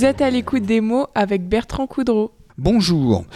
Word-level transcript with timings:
Vous 0.00 0.06
êtes 0.06 0.22
à 0.22 0.30
l'écoute 0.30 0.62
des 0.62 0.80
mots 0.80 1.08
avec 1.14 1.46
Bertrand 1.46 1.86
Coudreau. 1.86 2.32
Bonjour. 2.56 3.26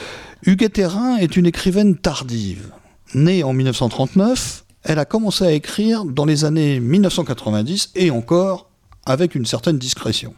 Huguette 0.46 0.78
Hérin 0.78 1.18
est 1.18 1.36
une 1.36 1.44
écrivaine 1.44 1.94
tardive. 1.94 2.70
Née 3.14 3.44
en 3.44 3.52
1939, 3.52 4.64
elle 4.82 4.98
a 4.98 5.04
commencé 5.04 5.44
à 5.44 5.52
écrire 5.52 6.06
dans 6.06 6.24
les 6.24 6.46
années 6.46 6.80
1990 6.80 7.90
et 7.96 8.10
encore 8.10 8.70
avec 9.04 9.34
une 9.34 9.44
certaine 9.44 9.76
discrétion. 9.76 10.32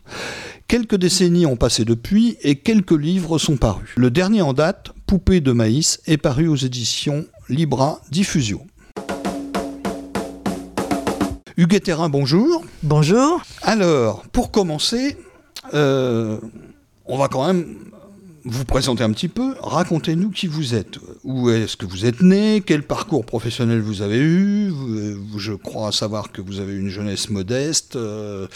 Quelques 0.66 0.96
décennies 0.96 1.46
ont 1.46 1.54
passé 1.54 1.84
depuis 1.84 2.36
et 2.42 2.56
quelques 2.56 2.90
livres 2.90 3.38
sont 3.38 3.56
parus. 3.56 3.90
Le 3.96 4.10
dernier 4.10 4.42
en 4.42 4.52
date, 4.52 4.94
Poupée 5.06 5.40
de 5.40 5.52
maïs, 5.52 6.00
est 6.06 6.16
paru 6.16 6.48
aux 6.48 6.56
éditions 6.56 7.24
Libra 7.48 8.00
Diffusion. 8.10 8.66
Hugues 11.56 11.80
Terrain, 11.80 12.08
bonjour. 12.08 12.64
Bonjour. 12.82 13.42
Alors, 13.62 14.24
pour 14.32 14.50
commencer, 14.50 15.16
euh, 15.74 16.38
on 17.06 17.18
va 17.18 17.28
quand 17.28 17.46
même 17.46 17.76
vous 18.44 18.64
présenter 18.64 19.02
un 19.02 19.10
petit 19.10 19.28
peu. 19.28 19.56
Racontez-nous 19.60 20.30
qui 20.30 20.46
vous 20.46 20.74
êtes. 20.74 20.98
Où 21.24 21.50
est-ce 21.50 21.76
que 21.76 21.84
vous 21.84 22.06
êtes 22.06 22.22
né? 22.22 22.62
Quel 22.64 22.84
parcours 22.84 23.26
professionnel 23.26 23.80
vous 23.80 24.02
avez 24.02 24.18
eu? 24.18 24.72
Je 25.36 25.52
crois 25.52 25.90
savoir 25.90 26.30
que 26.30 26.40
vous 26.40 26.60
avez 26.60 26.74
une 26.74 26.88
jeunesse 26.88 27.28
modeste. 27.28 27.96
Euh, 27.96 28.46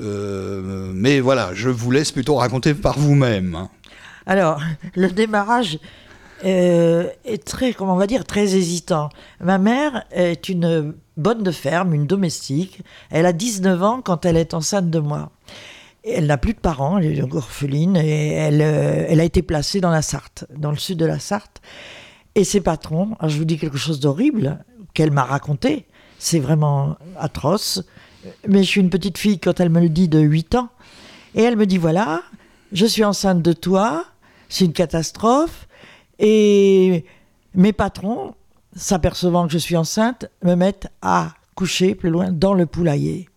euh, 0.00 0.92
mais 0.94 1.20
voilà, 1.20 1.54
je 1.54 1.70
vous 1.70 1.90
laisse 1.90 2.12
plutôt 2.12 2.36
raconter 2.36 2.74
par 2.74 2.98
vous-même. 2.98 3.68
Alors, 4.26 4.60
le 4.94 5.08
démarrage 5.08 5.78
est 6.44 7.44
très, 7.44 7.72
comment 7.72 7.94
on 7.94 7.98
va 7.98 8.06
dire, 8.06 8.24
très 8.24 8.54
hésitant. 8.54 9.08
Ma 9.40 9.58
mère 9.58 10.04
est 10.12 10.48
une 10.48 10.94
bonne 11.16 11.42
de 11.42 11.50
ferme, 11.50 11.94
une 11.94 12.06
domestique. 12.06 12.80
Elle 13.10 13.26
a 13.26 13.32
19 13.32 13.82
ans 13.82 14.00
quand 14.02 14.24
elle 14.24 14.36
est 14.36 14.54
enceinte 14.54 14.90
de 14.90 14.98
moi. 14.98 15.30
Elle 16.10 16.26
n'a 16.26 16.38
plus 16.38 16.54
de 16.54 16.58
parents, 16.58 16.98
elle 16.98 17.18
est 17.18 17.34
orpheline, 17.34 17.96
et 17.96 18.32
elle, 18.32 18.62
euh, 18.62 19.06
elle 19.08 19.20
a 19.20 19.24
été 19.24 19.42
placée 19.42 19.80
dans 19.80 19.90
la 19.90 20.02
Sarthe, 20.02 20.46
dans 20.56 20.70
le 20.70 20.76
sud 20.76 20.98
de 20.98 21.06
la 21.06 21.18
Sarthe. 21.18 21.60
Et 22.34 22.44
ses 22.44 22.60
patrons, 22.60 23.16
je 23.26 23.36
vous 23.36 23.44
dis 23.44 23.58
quelque 23.58 23.78
chose 23.78 24.00
d'horrible 24.00 24.64
qu'elle 24.94 25.10
m'a 25.10 25.24
raconté, 25.24 25.86
c'est 26.18 26.38
vraiment 26.38 26.96
atroce, 27.18 27.82
mais 28.46 28.62
je 28.62 28.68
suis 28.68 28.80
une 28.80 28.90
petite 28.90 29.18
fille 29.18 29.38
quand 29.38 29.60
elle 29.60 29.70
me 29.70 29.80
le 29.80 29.88
dit 29.88 30.08
de 30.08 30.18
8 30.18 30.54
ans, 30.56 30.70
et 31.34 31.42
elle 31.42 31.56
me 31.56 31.66
dit 31.66 31.78
voilà, 31.78 32.22
je 32.72 32.86
suis 32.86 33.04
enceinte 33.04 33.42
de 33.42 33.52
toi, 33.52 34.04
c'est 34.48 34.64
une 34.64 34.72
catastrophe, 34.72 35.68
et 36.18 37.04
mes 37.54 37.72
patrons, 37.72 38.34
s'apercevant 38.76 39.46
que 39.46 39.52
je 39.52 39.58
suis 39.58 39.76
enceinte, 39.76 40.26
me 40.42 40.54
mettent 40.54 40.88
à 41.02 41.34
coucher 41.54 41.94
plus 41.94 42.10
loin 42.10 42.30
dans 42.30 42.54
le 42.54 42.66
poulailler. 42.66 43.28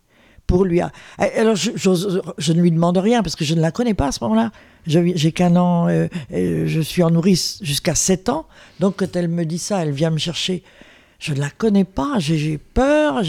Pour 0.52 0.66
lui. 0.66 0.82
Alors, 1.18 1.56
je, 1.56 2.54
ne 2.54 2.62
lui 2.62 2.72
demande 2.72 2.98
rien 2.98 3.24
parce 3.24 3.38
que 3.38 3.46
je 3.46 3.56
ne 3.56 3.62
la 3.62 3.72
connais 3.72 3.94
pas 3.94 4.08
à 4.08 4.12
ce 4.12 4.22
moment-là. 4.24 4.52
J'ai 4.86 5.32
qu'un 5.32 5.56
an, 5.56 5.88
euh, 5.88 6.08
euh, 6.34 6.64
je 6.68 6.82
suis 6.82 7.04
en 7.04 7.10
nourrice 7.10 7.60
jusqu'à 7.62 7.96
7 7.96 8.28
ans. 8.28 8.46
Donc, 8.80 8.96
quand 8.98 9.16
elle 9.16 9.30
me 9.30 9.46
dit 9.46 9.60
ça, 9.60 9.82
elle 9.82 9.92
vient 9.92 10.10
me 10.10 10.18
chercher 10.18 10.64
je 11.22 11.34
ne 11.34 11.40
la 11.40 11.52
connais 11.52 11.84
pas, 11.84 12.18
j'ai 12.18 12.58
peur, 12.58 13.22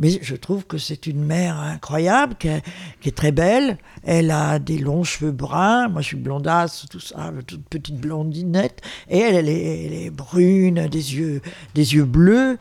mais 0.00 0.18
je 0.20 0.34
trouve 0.34 0.66
que 0.66 0.78
c'est 0.78 1.06
une 1.06 1.24
mère 1.24 1.56
incroyable, 1.60 2.34
qui 2.40 2.48
est, 2.48 3.14
très 3.16 3.30
belle. 3.30 3.78
Elle 4.02 4.32
a 4.32 4.58
des 4.58 4.78
longs 4.78 5.04
cheveux 5.04 5.30
bruns, 5.30 5.86
moi 5.88 6.02
je 6.02 6.08
suis 6.08 6.16
blondasse, 6.16 6.86
tout 6.90 6.98
ça, 6.98 7.32
toute 7.46 7.64
petite 7.68 8.00
blondinette, 8.00 8.82
et 9.08 9.20
elle, 9.20 9.48
elle, 9.48 9.92
est, 9.92 10.10
brune, 10.10 10.88
des 10.88 11.14
yeux, 11.14 11.40
des 11.74 11.94
yeux 11.94 12.04
bleus 12.04 12.58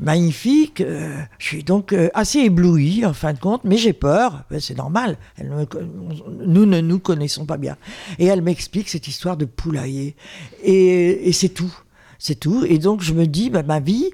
magnifique. 0.00 0.80
Euh, 0.80 1.16
je 1.38 1.46
suis 1.46 1.64
donc 1.64 1.92
euh, 1.92 2.08
assez 2.14 2.40
ébloui 2.40 3.04
en 3.04 3.12
fin 3.12 3.32
de 3.32 3.38
compte, 3.38 3.64
mais 3.64 3.76
j'ai 3.76 3.92
peur. 3.92 4.44
Ben, 4.50 4.60
c'est 4.60 4.76
normal. 4.76 5.16
nous 5.42 6.66
ne 6.66 6.80
nous 6.80 6.98
connaissons 6.98 7.46
pas 7.46 7.56
bien. 7.56 7.76
Et 8.18 8.26
elle 8.26 8.42
m'explique 8.42 8.88
cette 8.88 9.08
histoire 9.08 9.36
de 9.36 9.44
poulailler. 9.44 10.16
et 10.62 11.32
c'est 11.32 11.50
tout. 11.50 11.74
C'est 12.18 12.40
tout. 12.40 12.64
Et 12.64 12.78
donc 12.78 13.02
je 13.02 13.12
me 13.12 13.26
dis, 13.26 13.50
bah, 13.50 13.62
ma 13.62 13.80
vie, 13.80 14.10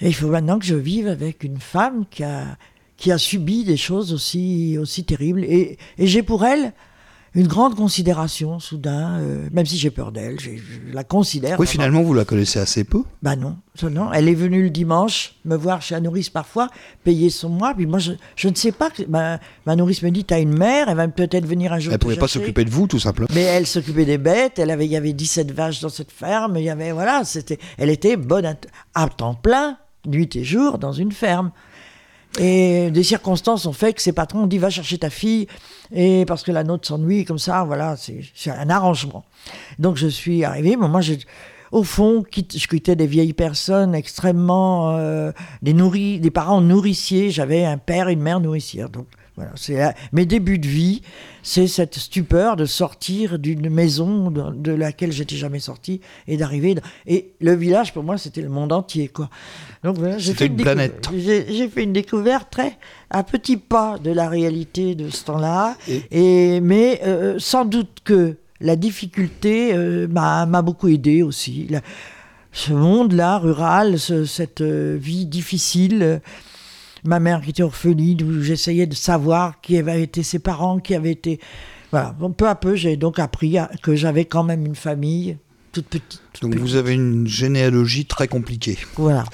il 0.00 0.14
faut 0.14 0.28
maintenant 0.28 0.58
que 0.58 0.64
je 0.64 0.74
vive 0.74 1.08
avec 1.08 1.44
une 1.44 1.58
femme 1.58 2.04
qui 2.10 2.24
a, 2.24 2.56
qui 2.96 3.12
a 3.12 3.18
subi 3.18 3.64
des 3.64 3.76
choses 3.76 4.12
aussi, 4.12 4.76
aussi 4.78 5.04
terribles. 5.04 5.44
Et, 5.44 5.78
et 5.98 6.06
j'ai 6.06 6.22
pour 6.22 6.44
elle 6.44 6.72
une 7.34 7.46
grande 7.46 7.76
considération 7.76 8.58
soudain, 8.58 9.18
euh, 9.20 9.48
même 9.52 9.66
si 9.66 9.78
j'ai 9.78 9.90
peur 9.90 10.10
d'elle, 10.10 10.40
je, 10.40 10.50
la 10.92 11.04
considère. 11.04 11.60
Oui, 11.60 11.66
finalement, 11.66 12.02
vous 12.02 12.12
la 12.12 12.24
connaissez 12.24 12.58
assez 12.58 12.82
peu 12.82 13.02
Bah 13.22 13.36
non, 13.36 13.56
non. 13.82 14.12
Elle 14.12 14.28
est 14.28 14.34
venue 14.34 14.64
le 14.64 14.70
dimanche 14.70 15.34
me 15.44 15.56
voir 15.56 15.80
chez 15.80 15.94
la 15.94 16.00
nourrice 16.00 16.28
parfois, 16.28 16.68
payer 17.04 17.30
son 17.30 17.48
mois, 17.48 17.72
puis 17.74 17.86
moi 17.86 17.98
je, 17.98 18.12
je 18.34 18.48
ne 18.48 18.54
sais 18.54 18.72
pas, 18.72 18.90
ma, 19.08 19.38
ma 19.64 19.76
nourrice 19.76 20.02
me 20.02 20.10
dit, 20.10 20.24
tu 20.24 20.34
as 20.34 20.40
une 20.40 20.56
mère, 20.56 20.88
elle 20.88 20.96
va 20.96 21.06
peut-être 21.06 21.46
venir 21.46 21.72
un 21.72 21.78
jour 21.78 21.92
Elle 21.92 21.98
ne 21.98 22.02
pouvait 22.02 22.16
pas 22.16 22.28
s'occuper 22.28 22.64
de 22.64 22.70
vous, 22.70 22.88
tout 22.88 22.98
simplement 22.98 23.28
Mais 23.34 23.42
elle 23.42 23.66
s'occupait 23.66 24.04
des 24.04 24.18
bêtes, 24.18 24.58
elle 24.58 24.70
avait, 24.70 24.86
il 24.86 24.92
y 24.92 24.96
avait 24.96 25.12
17 25.12 25.52
vaches 25.52 25.80
dans 25.80 25.88
cette 25.88 26.10
ferme, 26.10 26.56
il 26.56 26.64
y 26.64 26.70
avait, 26.70 26.90
voilà, 26.92 27.22
c'était, 27.24 27.58
elle 27.78 27.90
était 27.90 28.16
bonne 28.16 28.46
à, 28.46 28.56
à 28.94 29.08
temps 29.08 29.34
plein, 29.34 29.78
nuit 30.06 30.34
et 30.34 30.44
jour, 30.44 30.78
dans 30.78 30.92
une 30.92 31.12
ferme. 31.12 31.52
Et 32.38 32.90
des 32.90 33.02
circonstances 33.02 33.66
ont 33.66 33.72
fait 33.72 33.92
que 33.92 34.00
ses 34.00 34.12
patrons 34.12 34.44
ont 34.44 34.46
dit 34.46 34.58
va 34.58 34.70
chercher 34.70 34.98
ta 34.98 35.10
fille, 35.10 35.48
et 35.92 36.24
parce 36.26 36.42
que 36.42 36.52
la 36.52 36.62
nôtre 36.62 36.86
s'ennuie, 36.86 37.24
comme 37.24 37.38
ça, 37.38 37.64
voilà, 37.64 37.96
c'est 37.96 38.50
un 38.50 38.70
arrangement. 38.70 39.24
Donc 39.78 39.96
je 39.96 40.06
suis 40.06 40.44
arrivé, 40.44 40.76
mais 40.76 40.88
moi, 40.88 41.00
au 41.72 41.82
fond, 41.82 42.24
je 42.34 42.66
quittais 42.66 42.96
des 42.96 43.06
vieilles 43.06 43.32
personnes 43.32 43.94
extrêmement. 43.94 44.96
Euh, 44.96 45.32
des, 45.62 45.72
nourris, 45.72 46.20
des 46.20 46.30
parents 46.30 46.60
nourriciers, 46.60 47.30
j'avais 47.30 47.64
un 47.64 47.78
père 47.78 48.08
et 48.08 48.12
une 48.12 48.22
mère 48.22 48.40
nourricière. 48.40 48.90
Donc 48.90 49.06
voilà, 49.40 49.52
c'est 49.56 49.94
mes 50.12 50.26
débuts 50.26 50.58
de 50.58 50.68
vie, 50.68 51.00
c'est 51.42 51.66
cette 51.66 51.94
stupeur 51.94 52.56
de 52.56 52.66
sortir 52.66 53.38
d'une 53.38 53.70
maison 53.70 54.30
de, 54.30 54.72
laquelle 54.72 55.12
j'étais 55.12 55.36
jamais 55.36 55.60
sorti 55.60 56.02
et 56.28 56.36
d'arriver. 56.36 56.74
Et 57.06 57.32
le 57.40 57.54
village, 57.54 57.94
pour 57.94 58.02
moi, 58.02 58.18
c'était 58.18 58.42
le 58.42 58.50
monde 58.50 58.70
entier, 58.70 59.08
quoi. 59.08 59.30
Donc 59.82 59.96
voilà, 59.96 60.18
j'ai 60.18 60.34
fait 60.34 60.46
une, 60.46 60.56
planète. 60.56 61.08
J'ai 61.16 61.68
fait 61.68 61.84
une 61.84 61.94
découverte 61.94 62.50
très 62.50 62.76
à 63.08 63.22
petits 63.22 63.56
pas 63.56 63.96
de 63.98 64.10
la 64.10 64.28
réalité 64.28 64.94
de 64.94 65.08
ce 65.08 65.24
temps-là. 65.24 65.76
Et... 66.10 66.60
mais 66.60 67.00
euh, 67.04 67.36
sans 67.38 67.64
doute 67.64 68.00
que 68.04 68.36
la 68.60 68.76
difficulté 68.76 69.72
euh, 69.72 70.06
m'a 70.06 70.62
beaucoup 70.62 70.88
aidé 70.88 71.22
aussi. 71.22 71.68
ce 72.52 72.72
monde-là, 72.74 73.38
rural, 73.38 73.98
cette 73.98 74.60
euh, 74.60 74.98
vie 75.00 75.24
difficile 75.24 76.20
ma 77.04 77.20
mère 77.20 77.40
qui 77.40 77.50
était 77.50 77.62
orpheline, 77.62 78.22
où 78.22 78.42
j'essayais 78.42 78.86
de 78.86 78.94
savoir 78.94 79.60
qui 79.60 79.76
avaient 79.76 80.02
été 80.02 80.22
ses 80.22 80.38
parents, 80.38 80.78
qui 80.78 80.94
avaient 80.94 81.12
été... 81.12 81.40
Voilà, 81.90 82.14
peu 82.36 82.48
à 82.48 82.54
peu, 82.54 82.76
j'ai 82.76 82.96
donc 82.96 83.18
appris 83.18 83.56
que 83.82 83.96
j'avais 83.96 84.24
quand 84.24 84.44
même 84.44 84.64
une 84.64 84.76
famille 84.76 85.36
toute 85.72 85.86
petite. 85.86 86.20
donc 86.42 86.56
vous 86.56 86.74
avez 86.74 86.94
une 86.94 87.26
généalogie 87.26 88.04
très 88.04 88.26
compliquée. 88.26 88.76
Voilà. 88.96 89.24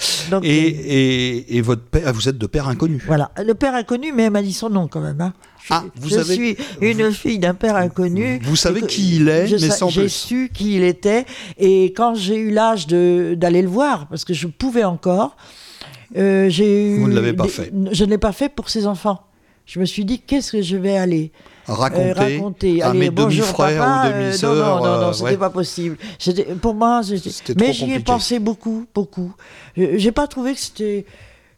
et, 0.42 1.56
et, 1.56 1.60
votre 1.62 1.82
père, 1.82 2.12
vous 2.12 2.28
êtes 2.28 2.36
de 2.36 2.46
père 2.46 2.68
inconnu. 2.68 3.02
Voilà, 3.06 3.30
le 3.42 3.54
père 3.54 3.74
inconnu, 3.74 4.12
mais 4.12 4.24
elle 4.24 4.32
m'a 4.32 4.42
dit 4.42 4.52
son 4.52 4.68
nom 4.68 4.86
quand 4.86 5.00
même. 5.00 5.20
Hein. 5.20 5.32
Je, 5.62 5.74
ah, 5.74 5.84
vous 5.96 6.10
je 6.10 6.20
suis 6.20 6.56
une 6.80 7.10
fille 7.10 7.38
d'un 7.38 7.54
père 7.54 7.76
inconnu. 7.76 8.38
Vous 8.42 8.56
savez 8.56 8.82
qui 8.82 9.16
il 9.16 9.28
est, 9.28 9.50
mais 9.50 9.70
sans 9.70 9.88
J'ai 9.88 10.08
su 10.08 10.50
qui 10.52 10.76
il 10.76 10.84
était, 10.84 11.24
et 11.58 11.86
quand 11.86 12.14
j'ai 12.14 12.36
eu 12.36 12.50
l'âge 12.50 12.86
d'aller 12.86 13.62
le 13.62 13.68
voir, 13.68 14.06
parce 14.08 14.24
que 14.24 14.34
je 14.34 14.46
pouvais 14.46 14.84
encore, 14.84 15.36
euh, 16.16 16.48
j'ai 16.48 16.98
Vous 16.98 17.08
ne 17.08 17.14
l'avez 17.14 17.32
pas 17.32 17.48
fait. 17.48 17.72
Je 17.92 18.04
ne 18.04 18.10
l'ai 18.10 18.18
pas 18.18 18.32
fait 18.32 18.48
pour 18.48 18.68
ses 18.68 18.86
enfants. 18.86 19.20
Je 19.64 19.80
me 19.80 19.84
suis 19.84 20.04
dit, 20.04 20.20
qu'est-ce 20.20 20.52
que 20.52 20.62
je 20.62 20.76
vais 20.76 20.96
aller 20.96 21.32
raconter, 21.66 22.10
euh, 22.10 22.14
raconter. 22.14 22.82
à 22.82 22.94
mes 22.94 23.10
demi-frères 23.10 23.82
ou 23.82 24.06
euh, 24.06 24.22
demi-sœurs. 24.22 24.80
non, 24.80 24.86
non, 24.86 25.00
non, 25.06 25.12
c'était 25.12 25.36
pas 25.36 25.50
possible. 25.50 25.96
Pour 26.62 26.74
moi, 26.74 27.00
mais 27.58 27.72
j'y 27.72 27.92
ai 27.92 28.00
pensé 28.00 28.38
beaucoup, 28.38 28.86
beaucoup. 28.94 29.34
J'ai 29.76 30.12
pas 30.12 30.28
trouvé 30.28 30.54
que 30.54 30.60
c'était. 30.60 31.04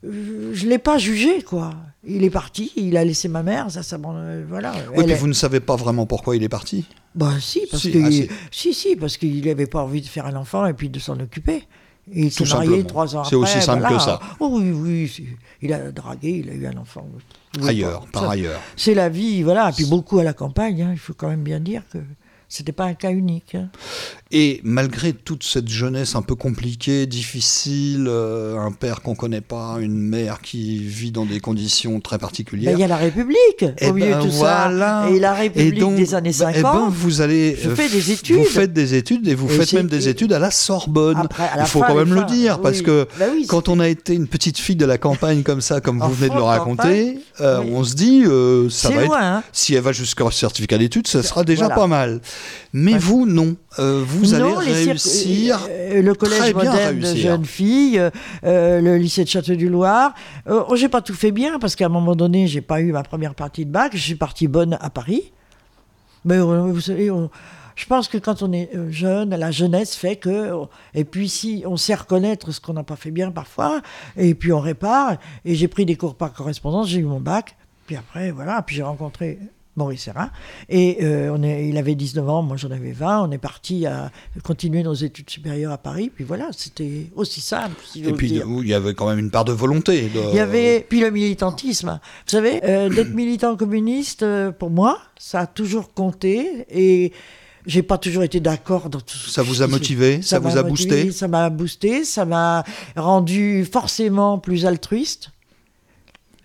Je 0.03 0.67
l'ai 0.67 0.79
pas 0.79 0.97
jugé, 0.97 1.43
quoi. 1.43 1.75
Il 2.05 2.25
est 2.25 2.31
parti, 2.31 2.73
il 2.77 2.97
a 2.97 3.05
laissé 3.05 3.29
ma 3.29 3.43
mère, 3.43 3.71
ça, 3.71 3.83
ça, 3.83 3.99
voilà. 4.49 4.73
Oui, 4.97 5.05
puis 5.05 5.15
vous 5.15 5.27
ne 5.27 5.33
savez 5.33 5.61
pas 5.61 5.75
vraiment 5.77 6.07
pourquoi 6.07 6.37
il 6.37 6.43
est 6.45 6.49
parti. 6.49 6.87
Bah 7.15 7.33
si, 7.41 7.63
parce 7.69 7.83
que 7.83 8.27
ah, 8.29 8.33
si, 8.53 8.73
si, 8.73 8.95
parce 8.95 9.17
qu'il 9.17 9.45
n'avait 9.45 9.67
pas 9.67 9.83
envie 9.83 10.01
de 10.01 10.07
faire 10.07 10.27
un 10.27 10.37
enfant 10.37 10.65
et 10.67 10.73
puis 10.73 10.89
de 10.89 11.01
s'en 11.01 11.19
occuper. 11.19 11.65
Il 12.13 12.33
s'est 12.33 12.45
marié 12.45 12.85
trois 12.85 13.15
ans 13.15 13.21
après. 13.21 13.31
C'est 13.31 13.37
aussi 13.37 13.61
simple 13.61 13.87
que 13.89 13.99
ça. 13.99 14.21
Oh, 14.41 14.51
oui, 14.53 14.71
oui. 14.71 15.29
Il 15.61 15.73
a 15.73 15.91
dragué, 15.91 16.43
il 16.45 16.51
a 16.51 16.55
eu 16.55 16.67
un 16.67 16.77
enfant. 16.77 17.07
ailleurs, 17.67 18.07
par 18.13 18.31
ailleurs. 18.31 18.61
C'est 18.77 18.95
la 18.95 19.09
vie, 19.09 19.43
voilà. 19.43 19.71
Et 19.71 19.73
puis 19.73 19.85
beaucoup 19.87 20.19
à 20.19 20.25
la 20.25 20.33
campagne, 20.33 20.83
hein, 20.83 20.91
il 20.93 20.99
faut 20.99 21.15
quand 21.15 21.29
même 21.29 21.43
bien 21.43 21.61
dire 21.61 21.83
que 21.93 21.99
C'était 22.51 22.73
pas 22.73 22.85
un 22.85 22.95
cas 22.95 23.11
unique. 23.11 23.55
hein. 23.57 23.69
Et 24.31 24.61
malgré 24.63 25.13
toute 25.13 25.43
cette 25.43 25.69
jeunesse 25.69 26.15
un 26.15 26.23
peu 26.23 26.35
compliquée, 26.35 27.07
difficile, 27.07 28.07
euh, 28.09 28.59
un 28.59 28.73
père 28.73 29.01
qu'on 29.03 29.15
connaît 29.15 29.41
pas, 29.43 29.77
une 29.81 29.97
mère 29.99 30.41
qui 30.41 30.79
vit 30.79 31.11
dans 31.11 31.25
des 31.27 31.41
conditions 31.41 32.01
très 32.01 32.17
Ben, 32.17 32.21
particulières. 32.21 32.73
Il 32.73 32.79
y 32.81 32.85
a 32.85 32.89
la 32.89 32.97
République 32.97 33.65
Eh 33.79 33.89
au 33.89 33.93
milieu 33.95 34.11
ben, 34.13 34.19
de 34.19 34.25
tout 34.25 34.31
voilà. 34.33 35.05
ça. 35.07 35.11
Et 35.11 35.19
la 35.19 35.35
République 35.35 35.79
donc, 35.79 35.97
des 35.97 36.15
années 36.15 36.31
bah, 36.39 36.53
50. 36.53 36.57
eh 36.59 36.63
ben, 36.63 36.89
vous 36.91 37.21
allez 37.21 37.57
je 37.63 37.69
euh, 37.71 37.75
fais 37.75 37.89
des 37.89 38.01
Vous 38.01 38.11
études. 38.13 38.45
faites 38.45 38.73
des 38.73 38.95
études 38.95 39.29
et 39.29 39.35
vous 39.35 39.47
Et 39.47 39.51
faites 39.57 39.73
même 39.75 39.87
des 39.89 40.09
et- 40.09 40.11
études 40.11 40.33
à 40.33 40.39
la 40.39 40.51
Sorbonne. 40.51 41.17
Après, 41.19 41.49
à 41.49 41.57
la 41.57 41.63
Il 41.65 41.69
faut 41.69 41.81
fin, 41.81 41.87
quand 41.89 41.95
même 41.97 42.15
le 42.15 42.25
dire 42.25 42.61
parce 42.61 42.81
que 42.83 43.07
oui, 43.33 43.47
quand 43.47 43.69
on 43.69 43.79
a 43.81 43.89
été 43.89 44.15
une 44.15 44.27
petite 44.27 44.59
fille 44.59 44.77
de 44.77 44.87
la 44.87 44.99
campagne 44.99 45.43
comme 45.43 45.61
ça, 45.61 45.81
comme 45.81 45.99
vous 45.99 46.05
En 46.05 46.09
venez 46.09 46.31
de 46.31 46.35
le 46.35 46.43
raconter, 46.43 47.19
euh, 47.41 47.61
oui. 47.63 47.71
on 47.75 47.85
se 47.85 47.95
dit 47.95 48.25
euh, 48.27 48.69
ça 48.71 48.91
va 48.91 49.05
être 49.05 49.13
hein. 49.15 49.43
si 49.53 49.75
elle 49.75 49.83
va 49.83 49.93
jusqu'au 49.93 50.31
certificat 50.31 50.79
d'études, 50.79 51.07
ça 51.09 51.23
sera 51.23 51.45
déjà 51.45 51.63
Voilà. 51.67 51.75
pas 51.75 51.87
mal. 51.87 52.21
Mais 52.73 52.93
Ouais. 52.93 52.99
vous, 52.99 53.27
non. 53.27 53.57
Euh, 53.79 54.03
vous 54.07 54.37
Non, 54.37 54.59
allez 54.59 54.73
réussir. 54.73 55.59
euh, 55.71 56.03
le 56.03 56.15
collège 56.15 56.55
moderne 56.55 56.99
de 56.99 57.15
jeunes 57.15 57.45
filles, 57.45 57.99
euh, 57.99 58.11
euh, 58.45 58.81
le 58.81 58.97
lycée 58.97 59.25
de 59.25 59.29
Château-du-Loir. 59.29 60.15
Euh, 60.49 60.65
j'ai 60.75 60.89
pas 60.89 61.01
tout 61.03 61.15
fait 61.15 61.31
bien 61.33 61.59
parce 61.59 61.77
qu'à 61.77 61.87
un 61.87 61.91
moment 61.91 62.15
donné, 62.15 62.47
j'ai 62.47 62.61
pas 62.61 62.81
eu 62.81 62.93
ma 62.93 63.03
première 63.03 63.35
partie 63.35 63.65
de 63.65 63.71
bac. 63.71 63.93
Je 63.95 64.03
suis 64.03 64.15
partie 64.17 64.49
bonne 64.49 64.77
à 64.81 64.91
Paris. 64.91 65.33
Mais 66.25 66.37
euh, 66.37 66.63
vous 66.73 66.81
savez, 66.81 67.11
on- 67.11 67.31
je 67.77 67.87
pense 67.87 68.09
que 68.09 68.19
quand 68.19 68.43
on 68.43 68.53
est 68.53 68.71
euh, 68.75 68.91
jeune, 68.91 69.31
la 69.31 69.51
jeunesse 69.53 69.95
fait 69.95 70.17
que. 70.17 70.51
Et 70.95 71.05
puis 71.05 71.29
si 71.29 71.63
on 71.65 71.77
sait 71.77 71.95
reconnaître 71.95 72.51
ce 72.51 72.61
qu'on 72.61 72.73
n'a 72.73 72.83
pas 72.83 72.97
fait 72.97 73.13
bien 73.13 73.31
parfois, 73.31 73.81
et 74.17 74.35
puis 74.35 74.53
on 74.53 74.59
répare. 74.61 75.17
Et 75.45 75.55
j'ai 75.55 75.69
pris 75.69 75.87
des 75.87 75.95
cours 75.97 76.17
par 76.17 76.33
correspondance, 76.33 76.89
j'ai 76.89 76.99
eu 76.99 77.05
mon 77.05 77.21
bac. 77.21 77.57
Puis 77.87 77.97
après, 77.97 78.33
voilà. 78.33 78.61
Puis 78.63 78.77
j'ai 78.77 78.83
rencontré 78.83 79.39
Maurice. 79.79 80.11
Et 80.69 80.99
euh, 81.03 81.33
on 81.35 81.43
est, 81.43 81.69
il 81.69 81.77
avait 81.79 81.95
19 81.95 82.29
ans, 82.29 82.43
moi 82.43 82.57
j'en 82.57 82.71
avais 82.71 82.93
20. 82.93 83.23
On 83.23 83.31
est 83.31 83.39
parti 83.39 83.87
à 83.87 84.11
continuer 84.43 84.83
nos 84.83 84.95
études 84.95 85.31
supérieures 85.31 85.73
à 85.73 85.79
Paris. 85.79 86.11
Puis 86.15 86.25
voilà, 86.25 86.49
c'était 86.53 87.07
aussi 87.17 87.41
simple. 87.41 87.77
Si 87.85 88.05
Et 88.05 88.13
puis 88.13 88.29
il 88.31 88.69
y 88.69 88.75
avait 88.75 88.95
quand 88.95 89.09
même 89.09 89.19
une 89.19 89.31
part 89.31 89.45
de 89.45 89.53
volonté. 89.53 90.03
de- 90.09 90.21
Il 90.31 90.37
y 90.37 90.41
avait 90.41 90.85
puis 90.87 91.01
le 91.01 91.11
militantisme. 91.11 91.99
Vous 92.27 92.31
savez, 92.31 92.61
euh, 92.65 92.89
d'être 92.89 93.15
militant 93.15 93.57
communiste, 93.57 94.23
euh, 94.23 94.51
pour 94.53 94.71
moi, 94.71 94.99
ça 95.19 95.41
a 95.41 95.47
toujours 95.47 95.95
compté 95.95 96.67
et 96.71 97.13
j'ai 97.67 97.83
pas 97.83 97.99
toujours 97.99 98.23
été 98.23 98.41
d'accord 98.41 98.89
dans 98.89 99.01
tout. 99.01 99.17
Ça 99.17 99.43
vous 99.43 99.63
a 99.63 99.67
motivé, 99.67 100.23
ça, 100.23 100.39
vous 100.39 100.57
a 100.57 100.63
motivé, 100.63 101.05
boosté. 101.05 101.13
Ça 101.13 101.29
m'a 101.29 101.51
boosté, 101.51 102.05
ça 102.05 102.25
m'a 102.25 102.65
rendu 102.97 103.65
forcément 103.71 104.39
plus 104.39 104.67
altruiste. 104.67 105.31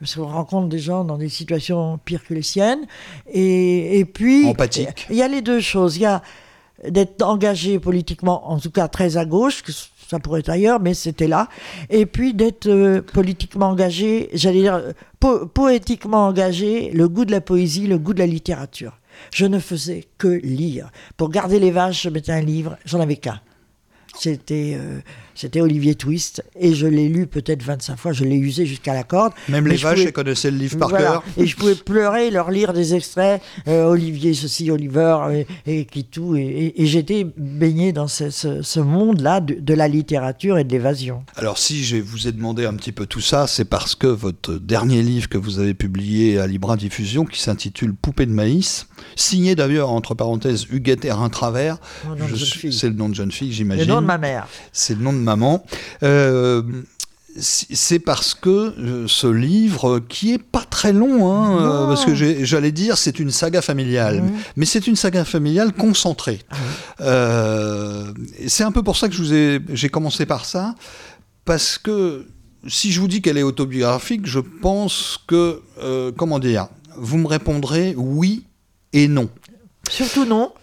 Parce 0.03 0.15
qu'on 0.15 0.27
rencontre 0.27 0.67
des 0.67 0.79
gens 0.79 1.05
dans 1.05 1.17
des 1.17 1.29
situations 1.29 1.97
pires 2.03 2.25
que 2.25 2.33
les 2.33 2.41
siennes. 2.41 2.85
Et, 3.31 3.99
et 3.99 4.03
puis. 4.05 4.47
Empathique. 4.47 5.07
Il 5.09 5.15
y 5.15 5.21
a 5.21 5.29
les 5.29 5.41
deux 5.41 5.61
choses. 5.61 5.95
Il 5.95 6.01
y 6.01 6.05
a 6.05 6.21
d'être 6.89 7.21
engagé 7.21 7.79
politiquement, 7.79 8.51
en 8.51 8.59
tout 8.59 8.69
cas 8.69 8.89
très 8.89 9.15
à 9.15 9.23
gauche, 9.23 9.63
que 9.63 9.71
ça 9.71 10.19
pourrait 10.19 10.41
être 10.41 10.49
ailleurs, 10.49 10.81
mais 10.81 10.93
c'était 10.93 11.27
là. 11.29 11.47
Et 11.89 12.05
puis 12.05 12.33
d'être 12.33 12.67
euh, 12.67 13.01
politiquement 13.01 13.69
engagé, 13.69 14.29
j'allais 14.33 14.59
dire 14.59 14.75
euh, 14.75 14.91
po- 15.21 15.45
poétiquement 15.45 16.27
engagé, 16.27 16.91
le 16.91 17.07
goût 17.07 17.23
de 17.23 17.31
la 17.31 17.39
poésie, 17.39 17.87
le 17.87 17.97
goût 17.97 18.13
de 18.13 18.19
la 18.19 18.27
littérature. 18.27 18.99
Je 19.33 19.45
ne 19.45 19.59
faisais 19.59 20.07
que 20.17 20.27
lire. 20.27 20.91
Pour 21.15 21.29
garder 21.29 21.59
les 21.59 21.71
vaches, 21.71 22.03
je 22.03 22.09
mettais 22.09 22.33
un 22.33 22.41
livre, 22.41 22.75
j'en 22.83 22.99
avais 22.99 23.15
qu'un. 23.15 23.39
C'était 24.19 24.75
euh, 24.77 24.99
c'était 25.35 25.61
Olivier 25.61 25.95
Twist, 25.95 26.43
et 26.59 26.73
je 26.73 26.87
l'ai 26.87 27.07
lu 27.09 27.27
peut-être 27.27 27.63
25 27.63 27.97
fois, 27.97 28.11
je 28.13 28.23
l'ai 28.23 28.35
usé 28.35 28.65
jusqu'à 28.65 28.93
la 28.93 29.03
corde. 29.03 29.33
Même 29.49 29.67
les 29.67 29.75
vaches, 29.77 29.93
pouvais- 29.95 30.03
elles 30.07 30.13
connaissaient 30.13 30.51
le 30.51 30.57
livre 30.57 30.77
par 30.77 30.89
voilà. 30.89 31.05
cœur. 31.11 31.23
Et 31.37 31.45
je 31.45 31.55
pouvais 31.55 31.75
pleurer, 31.75 32.31
leur 32.31 32.51
lire 32.51 32.73
des 32.73 32.93
extraits, 32.95 33.41
euh, 33.67 33.85
Olivier 33.85 34.33
ceci, 34.33 34.69
Oliver, 34.71 35.45
et, 35.65 35.79
et 35.79 35.85
qui 35.85 36.03
tout. 36.05 36.35
Et, 36.35 36.41
et- 36.41 36.81
et 36.81 36.85
j'étais 36.85 37.25
baigné 37.37 37.93
dans 37.93 38.07
ce, 38.07 38.29
ce- 38.29 38.61
ce 38.61 38.79
monde-là 38.79 39.41
de, 39.41 39.55
de 39.59 39.73
la 39.73 39.87
littérature 39.87 40.57
et 40.57 40.63
de 40.63 40.71
l'évasion. 40.71 41.23
Alors 41.35 41.57
si 41.57 41.83
je 41.83 41.97
vous 41.97 42.27
ai 42.27 42.31
demandé 42.31 42.65
un 42.65 42.73
petit 42.75 42.91
peu 42.91 43.05
tout 43.05 43.21
ça, 43.21 43.47
c'est 43.47 43.65
parce 43.65 43.95
que 43.95 44.07
votre 44.07 44.53
dernier 44.53 45.01
livre 45.01 45.29
que 45.29 45.37
vous 45.37 45.59
avez 45.59 45.73
publié 45.73 46.39
à 46.39 46.47
Libra 46.47 46.75
Diffusion, 46.77 47.25
qui 47.25 47.41
s'intitule 47.41 47.93
Poupée 47.93 48.25
de 48.25 48.31
maïs, 48.31 48.87
signé 49.15 49.55
d'ailleurs 49.55 49.89
entre 49.91 50.13
parenthèses 50.15 50.65
Huguette 50.71 51.05
Herrin 51.05 51.29
Travers, 51.29 51.77
c'est 52.71 52.89
le 52.89 52.95
nom 52.95 53.09
de 53.09 53.15
jeune 53.15 53.31
fille, 53.31 53.49
Le 53.49 53.53
j'imagine. 53.53 53.87
nom 53.87 54.01
de 54.01 54.05
ma 54.07 54.17
mère. 54.17 54.47
C'est 54.71 54.95
le 54.97 55.03
nom 55.03 55.13
de 55.13 55.17
maman. 55.23 55.65
Euh, 56.03 56.61
c'est 57.39 57.97
parce 57.99 58.35
que 58.35 58.49
euh, 58.49 59.07
ce 59.07 59.25
livre, 59.25 59.99
qui 59.99 60.33
est 60.33 60.37
pas 60.41 60.63
très 60.69 60.93
long, 60.93 61.33
hein, 61.33 61.59
euh, 61.59 61.87
parce 61.87 62.05
que 62.05 62.13
j'allais 62.13 62.71
dire 62.71 62.97
c'est 62.97 63.19
une 63.19 63.31
saga 63.31 63.61
familiale, 63.61 64.23
mais 64.55 64.65
c'est 64.65 64.85
une 64.85 64.95
saga 64.95 65.25
familiale 65.25 65.73
concentrée. 65.73 66.39
Ah 66.51 66.55
Euh, 67.01 68.13
c'est 68.47 68.63
un 68.63 68.71
peu 68.71 68.83
pour 68.83 68.97
ça 68.97 69.07
que 69.07 69.15
je 69.15 69.21
vous 69.21 69.33
ai, 69.33 69.59
j'ai 69.69 69.89
commencé 69.89 70.25
par 70.25 70.45
ça, 70.45 70.75
parce 71.43 71.77
que 71.79 72.27
si 72.67 72.91
je 72.91 72.99
vous 73.01 73.07
dis 73.07 73.21
qu'elle 73.21 73.37
est 73.37 73.43
autobiographique, 73.43 74.25
je 74.25 74.39
pense 74.39 75.19
que, 75.27 75.61
euh, 75.81 76.11
comment 76.15 76.39
dire, 76.39 76.67
vous 76.97 77.17
me 77.17 77.27
répondrez 77.27 77.95
oui 77.97 78.45
et 78.93 79.07
non. 79.07 79.29
Surtout 79.89 80.25
non, 80.25 80.53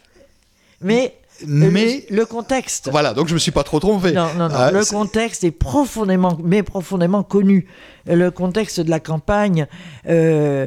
mais, 0.81 1.15
euh, 1.17 1.20
Mais 1.47 2.05
le, 2.11 2.17
le 2.17 2.27
contexte. 2.27 2.89
voilà, 2.91 3.15
donc 3.15 3.29
je 3.29 3.35
me 3.35 3.39
suis 3.39 3.51
pas 3.53 3.63
trop 3.65 3.81
trompé. 3.81 4.13
Non, 4.13 4.29
non, 4.37 4.49
non. 4.49 4.55
Ah, 4.57 4.71
le 4.71 4.85
contexte 4.85 5.45
est 5.45 5.51
profondément, 5.51 6.39
mais 6.43 6.63
profondément 6.63 7.23
connu. 7.23 7.67
Le 8.07 8.31
contexte 8.31 8.81
de 8.81 8.91
la 8.91 9.01
campagne 9.01 9.67
euh, 10.09 10.67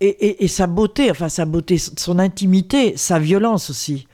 et, 0.00 0.06
et- 0.08 0.44
et 0.44 0.48
sa 0.48 0.66
beauté, 0.66 1.10
enfin 1.10 1.28
sa 1.28 1.44
beauté, 1.44 1.78
son 1.78 2.18
intimité, 2.18 2.96
sa 2.96 3.18
violence 3.18 3.70
aussi. 3.70 4.06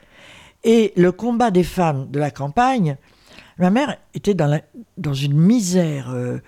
Et 0.64 0.92
le 0.96 1.10
combat 1.12 1.50
des 1.50 1.64
femmes 1.64 2.10
de 2.10 2.18
la 2.18 2.30
campagne, 2.30 2.96
ma 3.58 3.70
mère 3.70 3.96
était 4.14 4.34
dans, 4.34 4.46
la- 4.46 4.62
dans 4.98 5.14
une 5.14 5.36
misère. 5.36 6.10
euh, 6.12 6.38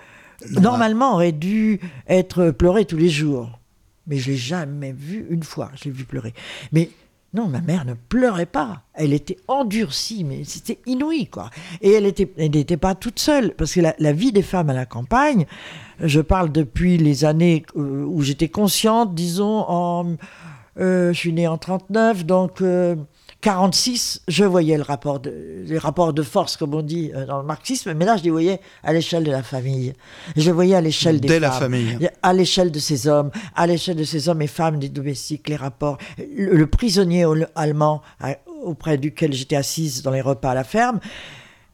normalement, 0.50 1.14
aurait 1.14 1.32
dû 1.32 1.80
être 2.08 2.50
pleurée 2.50 2.84
tous 2.84 2.96
les 2.96 3.08
jours. 3.08 3.58
Mais 4.06 4.16
je 4.18 4.32
l'ai 4.32 4.36
jamais 4.36 4.92
vue 4.92 5.26
une 5.30 5.44
fois. 5.44 5.70
Je 5.76 5.84
l'ai 5.84 5.90
vue 5.92 6.04
pleurer. 6.04 6.34
Mais 6.72 6.90
non, 7.34 7.46
ma 7.46 7.60
mère 7.62 7.84
ne 7.86 7.94
pleurait 7.94 8.44
pas. 8.46 8.82
Elle 8.94 9.12
était 9.14 9.38
endurcie, 9.48 10.22
mais 10.22 10.44
c'était 10.44 10.78
inouï, 10.86 11.26
quoi. 11.28 11.48
Et 11.80 11.92
elle 11.92 12.04
était- 12.04 12.30
elle 12.36 12.50
n'était 12.50 12.76
pas 12.76 12.94
toute 12.94 13.18
seule, 13.18 13.54
parce 13.54 13.72
que 13.74 13.80
la, 13.80 13.94
la 13.98 14.12
vie 14.12 14.32
des 14.32 14.42
femmes 14.42 14.68
à 14.68 14.74
la 14.74 14.84
campagne, 14.84 15.46
je 16.00 16.20
parle 16.20 16.52
depuis 16.52 16.98
les 16.98 17.24
années 17.24 17.64
euh, 17.76 18.04
où 18.04 18.20
j'étais 18.22 18.48
consciente, 18.48 19.14
disons, 19.14 19.64
en, 19.68 20.16
euh, 20.78 21.12
je 21.12 21.18
suis 21.18 21.32
née 21.32 21.46
en 21.48 21.56
39, 21.58 22.24
donc 22.26 22.60
euh, 22.60 22.96
46, 23.42 24.22
je 24.28 24.44
voyais 24.44 24.76
le 24.76 24.82
rapport 24.84 25.18
de, 25.20 25.32
les 25.66 25.76
rapports 25.76 26.12
de 26.14 26.22
force, 26.22 26.56
comme 26.56 26.74
on 26.74 26.80
dit 26.82 27.10
euh, 27.14 27.26
dans 27.26 27.38
le 27.38 27.44
marxisme, 27.44 27.92
mais 27.92 28.04
là, 28.04 28.16
je 28.16 28.22
les 28.22 28.30
voyais 28.30 28.60
à 28.84 28.92
l'échelle 28.92 29.24
de 29.24 29.30
la 29.32 29.42
famille. 29.42 29.92
Je 30.36 30.46
les 30.46 30.52
voyais 30.52 30.76
à 30.76 30.80
l'échelle 30.80 31.20
des 31.20 31.28
Dès 31.28 31.40
la 31.40 31.50
famille. 31.50 32.08
à 32.22 32.32
l'échelle 32.32 32.70
de 32.70 32.78
ces 32.78 33.08
hommes, 33.08 33.30
à 33.56 33.66
l'échelle 33.66 33.96
de 33.96 34.04
ces 34.04 34.28
hommes 34.28 34.40
et 34.42 34.46
femmes, 34.46 34.78
des 34.78 34.88
domestiques, 34.88 35.48
les 35.48 35.56
rapports. 35.56 35.98
Le, 36.18 36.54
le 36.56 36.66
prisonnier 36.68 37.26
allemand 37.56 38.00
auprès 38.62 38.96
duquel 38.96 39.32
j'étais 39.32 39.56
assise 39.56 40.02
dans 40.02 40.12
les 40.12 40.20
repas 40.20 40.52
à 40.52 40.54
la 40.54 40.64
ferme, 40.64 41.00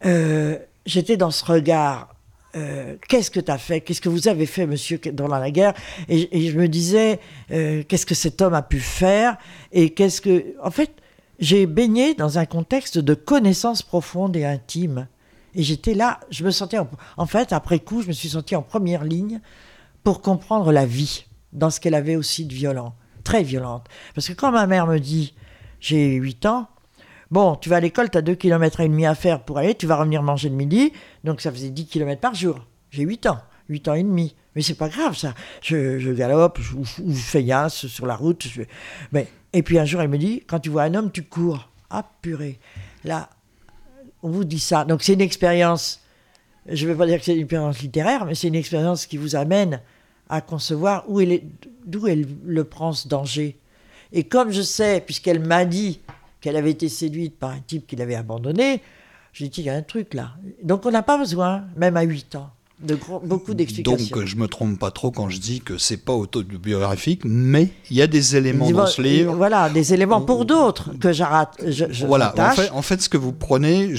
euh, 0.06 0.56
j'étais 0.86 1.16
dans 1.18 1.30
ce 1.30 1.44
regard. 1.44 2.14
euh, 2.56 2.96
qu'est-ce 3.08 3.30
que 3.30 3.40
tu 3.40 3.50
as 3.52 3.58
fait? 3.58 3.82
Qu'est-ce 3.82 4.00
que 4.00 4.08
vous 4.08 4.26
avez 4.26 4.46
fait, 4.46 4.66
monsieur, 4.66 4.98
pendant 4.98 5.36
la 5.38 5.50
guerre? 5.50 5.74
Et, 6.08 6.28
et 6.46 6.50
je 6.50 6.56
me 6.58 6.66
disais, 6.66 7.20
euh, 7.52 7.82
qu'est-ce 7.86 8.06
que 8.06 8.14
cet 8.14 8.40
homme 8.40 8.54
a 8.54 8.62
pu 8.62 8.80
faire? 8.80 9.36
Et 9.70 9.90
qu'est-ce 9.90 10.22
que. 10.22 10.54
En 10.62 10.70
fait, 10.70 10.90
j'ai 11.38 11.66
baigné 11.66 12.14
dans 12.14 12.38
un 12.38 12.46
contexte 12.46 12.98
de 12.98 13.14
connaissance 13.14 13.82
profonde 13.82 14.36
et 14.36 14.44
intime. 14.44 15.06
Et 15.54 15.62
j'étais 15.62 15.94
là, 15.94 16.20
je 16.30 16.44
me 16.44 16.50
sentais. 16.50 16.78
En, 17.16 17.26
fait, 17.26 17.52
après 17.52 17.78
coup, 17.78 18.02
je 18.02 18.08
me 18.08 18.12
suis 18.12 18.30
sentie 18.30 18.56
en 18.56 18.62
première 18.62 19.04
ligne 19.04 19.40
pour 20.04 20.20
comprendre 20.20 20.72
la 20.72 20.86
vie 20.86 21.26
dans 21.52 21.70
ce 21.70 21.80
qu'elle 21.80 21.94
avait 21.94 22.16
aussi 22.16 22.44
de 22.44 22.52
violent, 22.52 22.94
très 23.24 23.42
violente. 23.42 23.86
Parce 24.14 24.28
que 24.28 24.34
quand 24.34 24.52
ma 24.52 24.66
mère 24.66 24.86
me 24.86 24.98
dit, 24.98 25.34
j'ai 25.80 26.14
8 26.14 26.46
ans, 26.46 26.68
bon, 27.30 27.56
tu 27.56 27.68
vas 27.68 27.76
à 27.76 27.80
l'école, 27.80 28.10
tu 28.10 28.18
as 28.18 28.22
2 28.22 28.34
km 28.34 28.80
et 28.80 28.88
demi 28.88 29.06
à 29.06 29.14
faire 29.14 29.42
pour 29.42 29.58
aller, 29.58 29.74
tu 29.74 29.86
vas 29.86 29.96
revenir 29.96 30.22
manger 30.22 30.48
le 30.48 30.56
midi, 30.56 30.92
donc 31.24 31.40
ça 31.40 31.50
faisait 31.50 31.70
10 31.70 31.86
km 31.86 32.20
par 32.20 32.34
jour. 32.34 32.66
J'ai 32.90 33.02
8 33.02 33.26
ans, 33.26 33.38
8 33.68 33.88
ans 33.88 33.94
et 33.94 34.02
demi. 34.02 34.34
Mais 34.58 34.64
c'est 34.64 34.74
pas 34.74 34.88
grave 34.88 35.16
ça. 35.16 35.34
Je, 35.62 36.12
galope, 36.14 36.58
je, 36.60 36.72
je, 36.82 37.12
je 37.12 37.20
feillasse 37.20 37.86
sur 37.86 38.06
la 38.06 38.16
route. 38.16 38.44
mais, 39.12 39.28
et 39.52 39.62
puis 39.62 39.78
un 39.78 39.84
jour, 39.84 40.00
elle 40.00 40.08
me 40.08 40.18
dit, 40.18 40.42
quand 40.48 40.58
tu 40.58 40.68
vois 40.68 40.82
un 40.82 40.94
homme, 40.94 41.12
tu 41.12 41.22
cours. 41.22 41.68
Ah 41.90 42.04
purée. 42.22 42.58
Là, 43.04 43.30
on 44.24 44.30
vous 44.30 44.42
dit 44.42 44.58
ça. 44.58 44.84
Donc 44.84 45.04
c'est 45.04 45.12
une 45.12 45.20
expérience, 45.20 46.00
je 46.66 46.84
ne 46.84 46.90
vais 46.90 46.98
pas 46.98 47.06
dire 47.06 47.20
que 47.20 47.24
c'est 47.24 47.34
une 47.34 47.42
expérience 47.42 47.80
littéraire, 47.80 48.24
mais 48.24 48.34
c'est 48.34 48.48
une 48.48 48.56
expérience 48.56 49.06
qui 49.06 49.16
vous 49.16 49.36
amène 49.36 49.80
à 50.28 50.40
concevoir 50.40 51.04
où 51.06 51.20
elle 51.20 51.30
est, 51.30 51.44
d'où 51.86 52.08
elle 52.08 52.26
le 52.44 52.64
prend 52.64 52.92
ce 52.92 53.06
danger. 53.06 53.60
Et 54.10 54.24
comme 54.24 54.50
je 54.50 54.62
sais, 54.62 55.00
puisqu'elle 55.06 55.38
m'a 55.38 55.66
dit 55.66 56.00
qu'elle 56.40 56.56
avait 56.56 56.72
été 56.72 56.88
séduite 56.88 57.38
par 57.38 57.50
un 57.50 57.60
type 57.60 57.86
qui 57.86 57.94
l'avait 57.94 58.16
abandonnée, 58.16 58.82
j'ai 59.32 59.48
dit, 59.48 59.60
il 59.60 59.66
y 59.66 59.70
a 59.70 59.74
un 59.74 59.82
truc 59.82 60.14
là. 60.14 60.32
Donc 60.64 60.84
on 60.84 60.90
n'a 60.90 61.04
pas 61.04 61.16
besoin, 61.16 61.64
même 61.76 61.96
à 61.96 62.02
8 62.02 62.34
ans, 62.34 62.50
de 62.80 62.94
gros- 62.94 63.20
beaucoup 63.24 63.54
d'explications. 63.54 64.16
Donc 64.16 64.24
je 64.26 64.36
me 64.36 64.46
trompe 64.46 64.78
pas 64.78 64.90
trop 64.90 65.10
quand 65.10 65.28
je 65.28 65.38
dis 65.38 65.60
que 65.60 65.78
c'est 65.78 65.96
pas 65.96 66.12
autobiographique, 66.12 67.22
mais 67.24 67.70
il 67.90 67.96
y 67.96 68.02
a 68.02 68.06
des 68.06 68.36
éléments 68.36 68.70
dans 68.70 68.86
ce 68.86 69.02
livre. 69.02 69.34
Voilà, 69.34 69.68
des 69.68 69.92
éléments 69.94 70.20
pour 70.20 70.44
d'autres 70.44 70.90
que 70.98 71.12
j'arrête. 71.12 71.48
Je, 71.66 71.86
je 71.90 72.06
Voilà, 72.06 72.32
en 72.38 72.50
fait, 72.52 72.70
en 72.70 72.82
fait, 72.82 73.02
ce 73.02 73.08
que 73.08 73.16
vous 73.16 73.32
prenez, 73.32 73.92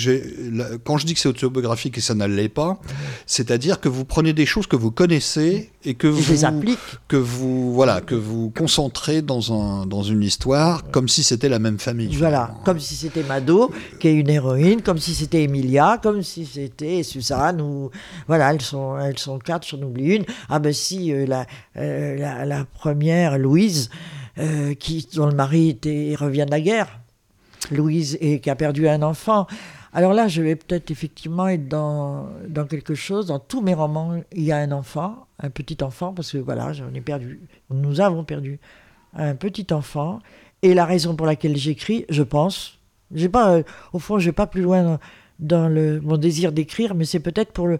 quand 0.86 0.98
je 0.98 1.06
dis 1.06 1.14
que 1.14 1.20
c'est 1.20 1.30
autobiographique 1.30 1.98
et 1.98 2.02
ça 2.02 2.16
ne 2.16 2.26
l'est 2.26 2.48
pas, 2.50 2.80
c'est-à-dire 3.26 3.80
que 3.80 3.90
vous 3.90 4.06
prenez 4.06 4.34
des 4.34 4.46
choses 4.46 4.68
que 4.68 4.76
vous 4.76 4.92
connaissez 4.92 5.72
et 5.86 5.94
que 5.96 6.08
Et 6.08 6.12
vous 6.12 6.22
je 6.22 6.32
les 6.32 6.46
applique. 6.46 6.80
que 7.08 7.16
vous 7.18 7.74
voilà 7.74 8.02
que 8.02 8.16
vous 8.16 8.50
concentrez 8.50 9.22
dans 9.22 9.54
un 9.54 9.86
dans 9.86 10.04
une 10.04 10.24
histoire 10.24 10.90
comme 10.92 11.08
si 11.08 11.24
c'était 11.24 11.50
la 11.50 11.60
même 11.60 11.80
famille. 11.80 12.16
Voilà, 12.16 12.56
comme 12.66 12.80
si 12.80 12.96
c'était 12.96 13.24
Mado, 13.24 13.72
qui 14.00 14.08
est 14.10 14.14
une 14.14 14.30
héroïne, 14.30 14.82
comme 14.82 14.98
si 14.98 15.14
c'était 15.16 15.44
Emilia, 15.44 16.00
comme 16.02 16.22
si 16.24 16.46
c'était 16.46 17.04
Suzanne, 17.04 17.62
ou 17.62 17.92
voilà, 18.28 18.52
elles 18.54 18.62
elles 18.74 19.20
sont 19.20 19.40
quatre, 19.40 19.68
j'en 19.68 19.82
oublie 19.82 20.16
une. 20.16 20.26
Ah 20.50 20.60
ben 20.60 20.74
si, 20.74 21.12
euh, 21.12 21.26
la, 21.26 21.46
euh, 21.78 22.18
la, 22.18 22.46
la 22.46 22.66
première, 22.66 23.38
Louise, 23.38 23.90
euh, 24.38 24.74
qui, 24.74 25.08
dont 25.16 25.28
le 25.28 25.36
mari 25.36 25.70
était, 25.70 26.16
revient 26.18 26.46
de 26.46 26.52
la 26.52 26.62
guerre, 26.62 27.00
Louise, 27.72 28.18
et 28.22 28.40
qui 28.40 28.50
a 28.50 28.56
perdu 28.56 28.88
un 28.88 29.02
enfant. 29.02 29.48
Alors 29.92 30.14
là, 30.14 30.28
je 30.28 30.42
vais 30.42 30.56
peut-être 30.56 30.92
effectivement 30.92 31.48
être 31.48 31.68
dans, 31.68 32.28
dans 32.48 32.66
quelque 32.66 32.96
chose. 32.96 33.28
Dans 33.28 33.40
tous 33.40 33.62
mes 33.62 33.74
romans, 33.74 34.22
il 34.34 34.44
y 34.44 34.52
a 34.52 34.58
un 34.58 34.72
enfant, 34.72 35.28
un 35.40 35.50
petit 35.50 35.84
enfant, 35.84 36.14
parce 36.14 36.32
que 36.32 36.38
voilà, 36.38 36.74
j'en 36.74 36.94
ai 36.94 37.02
perdu. 37.02 37.40
Nous 37.72 38.00
avons 38.00 38.24
perdu 38.24 38.60
un 39.16 39.36
petit 39.36 39.68
enfant. 39.74 40.20
Et 40.62 40.74
la 40.74 40.86
raison 40.86 41.16
pour 41.16 41.26
laquelle 41.26 41.56
j'écris, 41.56 42.06
je 42.10 42.22
pense, 42.22 42.80
j'ai 43.14 43.30
pas, 43.30 43.62
au 43.94 44.00
fond, 44.00 44.20
je 44.20 44.26
vais 44.26 44.34
pas 44.34 44.46
plus 44.46 44.62
loin 44.62 44.84
dans, 44.84 45.00
dans 45.40 45.70
le, 45.70 46.02
mon 46.02 46.18
désir 46.18 46.52
d'écrire, 46.52 46.94
mais 46.96 47.06
c'est 47.06 47.22
peut-être 47.22 47.52
pour 47.52 47.68
le, 47.68 47.80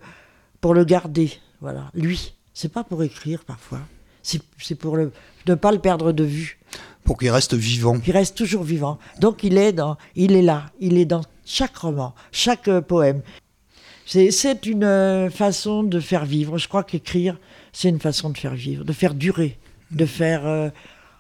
pour 0.62 0.74
le 0.74 0.84
garder. 0.86 1.32
Voilà, 1.62 1.92
lui. 1.94 2.34
C'est 2.54 2.72
pas 2.72 2.84
pour 2.84 3.04
écrire 3.04 3.44
parfois. 3.46 3.80
C'est 4.22 4.76
pour 4.76 4.98
le, 4.98 5.12
ne 5.48 5.56
pas 5.56 5.72
le 5.72 5.80
perdre 5.80 6.12
de 6.12 6.24
vue 6.24 6.60
Pour 7.06 7.18
qu'il 7.18 7.30
reste 7.32 7.54
vivant. 7.54 8.00
qui 8.00 8.12
reste 8.12 8.36
toujours 8.38 8.64
vivant. 8.64 9.00
Donc 9.20 9.44
il 9.44 9.58
est, 9.58 9.72
dans, 9.72 9.98
il 10.16 10.34
est 10.34 10.42
là, 10.42 10.72
il 10.80 10.98
est 10.98 11.06
dans 11.06 11.22
chaque 11.46 11.76
roman, 11.78 12.14
chaque 12.32 12.68
euh, 12.68 12.82
poème. 12.82 13.22
C'est- 14.06 14.66
une 14.66 14.84
euh, 14.84 15.30
façon 15.30 15.84
de 15.84 16.00
faire 16.00 16.26
vivre. 16.26 16.58
Je 16.58 16.68
crois 16.68 16.84
qu'écrire, 16.84 17.40
c'est 17.72 17.90
une 17.90 18.00
façon 18.00 18.30
de 18.30 18.38
faire 18.38 18.56
vivre, 18.56 18.84
de 18.84 18.94
faire 18.94 19.14
durer, 19.14 19.58
de 19.92 20.06
faire 20.06 20.46
euh, 20.46 20.70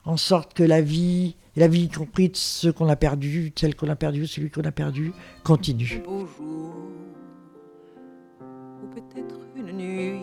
en 0.05 0.17
sorte 0.17 0.53
que 0.53 0.63
la 0.63 0.81
vie, 0.81 1.35
la 1.55 1.67
vie 1.67 1.83
y 1.83 1.89
compris 1.89 2.29
de 2.29 2.35
ceux 2.37 2.73
qu'on 2.73 2.89
a 2.89 2.95
perdus, 2.95 3.53
celle 3.57 3.75
qu'on 3.75 3.89
a 3.89 3.95
perdue, 3.95 4.27
celui 4.27 4.49
qu'on 4.49 4.63
a 4.63 4.71
perdu, 4.71 5.13
continue. 5.43 6.01
beau 6.05 6.27
jour, 6.37 6.75
ou 8.83 8.87
peut-être 8.87 9.39
une 9.55 9.71
nuit, 9.71 10.21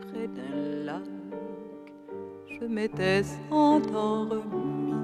près 0.00 0.28
d'un 0.28 0.84
lac, 0.84 1.02
je 2.48 2.64
m'étais 2.66 3.22
endormi. 3.50 4.94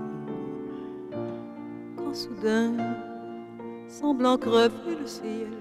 Quand 1.96 2.14
soudain, 2.14 2.72
semblant 3.86 4.36
crever 4.36 4.96
le 5.00 5.06
ciel, 5.06 5.52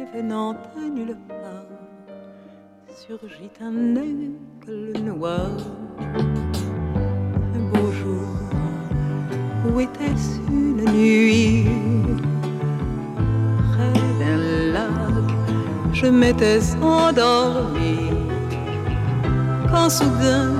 et 0.00 0.04
venant 0.16 0.52
à 0.76 0.88
nulle 0.88 1.16
part, 1.28 1.66
surgit 2.94 3.50
un 3.60 3.96
aigle 3.96 5.00
noir. 5.04 5.50
Un 5.98 7.70
beau 7.72 7.90
jour, 7.92 8.28
où 9.66 9.80
était-ce 9.80 10.38
une 10.50 10.84
nuit? 10.84 11.87
Je 16.00 16.06
m'étais 16.06 16.60
endormi. 16.80 17.98
Quand 19.70 19.90
soudain, 19.90 20.52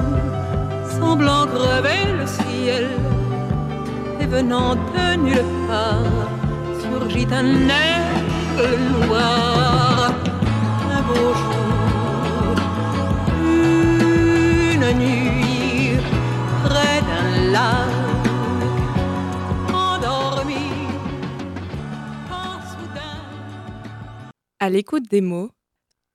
semblant 0.98 1.46
crever 1.46 2.02
le 2.18 2.26
ciel, 2.26 2.86
et 4.20 4.26
venant 4.26 4.74
de 4.74 5.06
nulle 5.26 5.54
part, 5.68 6.28
surgit 6.80 7.28
un 7.32 7.50
aigle 7.86 8.78
noir. 9.06 10.12
Un 10.96 11.02
beau 11.08 11.28
jour, 11.42 12.54
une 13.40 14.86
nuit, 15.02 16.00
près 16.64 16.98
d'un 17.08 17.30
lac, 17.52 17.87
À 24.68 24.70
l'écoute 24.70 25.04
des 25.10 25.22
mots 25.22 25.48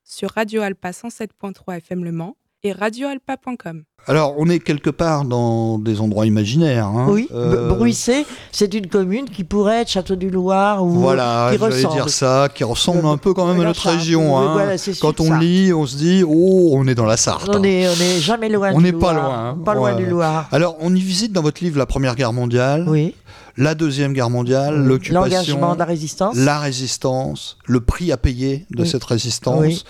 sur 0.03 0.29
Radio 0.29 0.61
Alpa 0.61 0.91
107.3 0.91 1.77
FM 1.77 2.03
Le 2.03 2.11
Mans 2.11 2.35
et 2.61 2.71
radioalpa.com. 2.71 3.81
Alors 4.05 4.35
on 4.37 4.47
est 4.47 4.59
quelque 4.59 4.91
part 4.91 5.25
dans 5.25 5.79
des 5.79 5.99
endroits 5.99 6.27
imaginaires. 6.27 6.85
hein. 6.85 7.07
Oui, 7.09 7.27
Euh, 7.33 7.69
Bruissé, 7.69 8.27
c'est 8.51 8.71
une 8.75 8.85
commune 8.89 9.25
qui 9.27 9.43
pourrait 9.43 9.81
être 9.81 9.87
Château 9.89 10.15
du 10.15 10.29
Loir 10.29 10.85
ou 10.85 10.89
Voilà, 10.89 11.49
qui 11.51 11.57
j'allais 11.57 11.73
ressemble. 11.77 11.93
dire 11.95 12.09
ça, 12.09 12.47
qui 12.53 12.63
ressemble 12.63 13.07
un 13.07 13.17
peu 13.17 13.33
quand 13.33 13.47
même 13.47 13.55
à 13.55 13.63
La 13.63 13.69
notre 13.69 13.81
Sarthe, 13.81 13.95
région. 13.97 14.37
oui, 14.37 14.45
hein. 14.45 14.53
voilà, 14.53 14.75
Quand 15.01 15.19
on 15.19 15.29
Sarthe. 15.29 15.41
lit, 15.41 15.73
on 15.73 15.87
se 15.87 15.97
dit, 15.97 16.23
oh, 16.23 16.69
on 16.73 16.85
est 16.85 16.93
dans 16.93 17.05
la 17.07 17.17
Sarthe. 17.17 17.49
On 17.49 17.63
est, 17.63 17.87
on 17.87 17.91
est 17.99 18.19
jamais 18.19 18.49
loin 18.49 18.71
On 18.75 18.77
du 18.77 18.83
n'est 18.83 18.93
pas 18.93 19.13
Loir. 19.13 19.25
loin, 19.29 19.49
hein. 19.49 19.57
Pas 19.65 19.73
loin 19.73 19.95
Ouais. 19.95 20.03
du 20.03 20.07
Loir. 20.07 20.47
Alors, 20.51 20.77
on 20.79 20.93
y 20.93 20.99
visite 21.01 21.31
dans 21.33 21.41
votre 21.41 21.63
livre 21.63 21.79
la 21.79 21.87
Première 21.87 22.13
Guerre 22.15 22.33
mondiale, 22.33 22.85
Oui. 22.87 23.15
La 23.57 23.75
Deuxième 23.75 24.13
Guerre 24.13 24.29
mondiale, 24.29 24.83
l'occupation, 24.83 25.21
L'engagement 25.21 25.73
de 25.75 25.79
la 25.79 25.85
résistance. 25.85 26.35
la 26.35 26.59
résistance, 26.59 27.57
le 27.65 27.81
prix 27.81 28.11
à 28.11 28.17
payer 28.17 28.65
de 28.71 28.81
Oui. 28.83 28.87
cette 28.89 29.03
résistance, 29.03 29.59
Oui. 29.61 29.83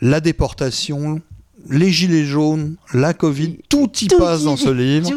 la 0.00 0.20
déportation, 0.20 1.20
les 1.68 1.90
gilets 1.90 2.24
jaunes, 2.24 2.76
la 2.94 3.14
Covid, 3.14 3.58
tout 3.68 3.90
y 4.00 4.06
Tout 4.06 4.18
passe 4.18 4.42
y- 4.42 4.44
dans 4.44 4.56
ce 4.56 4.68
livre. 4.70 5.10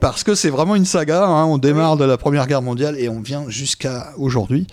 Parce 0.00 0.22
que 0.22 0.34
c'est 0.34 0.50
vraiment 0.50 0.76
une 0.76 0.84
saga, 0.84 1.24
hein. 1.26 1.44
on 1.46 1.58
démarre 1.58 1.96
de 1.96 2.04
la 2.04 2.16
Première 2.16 2.46
Guerre 2.46 2.62
mondiale 2.62 2.96
et 2.98 3.08
on 3.08 3.20
vient 3.20 3.44
jusqu'à 3.48 4.12
aujourd'hui, 4.16 4.66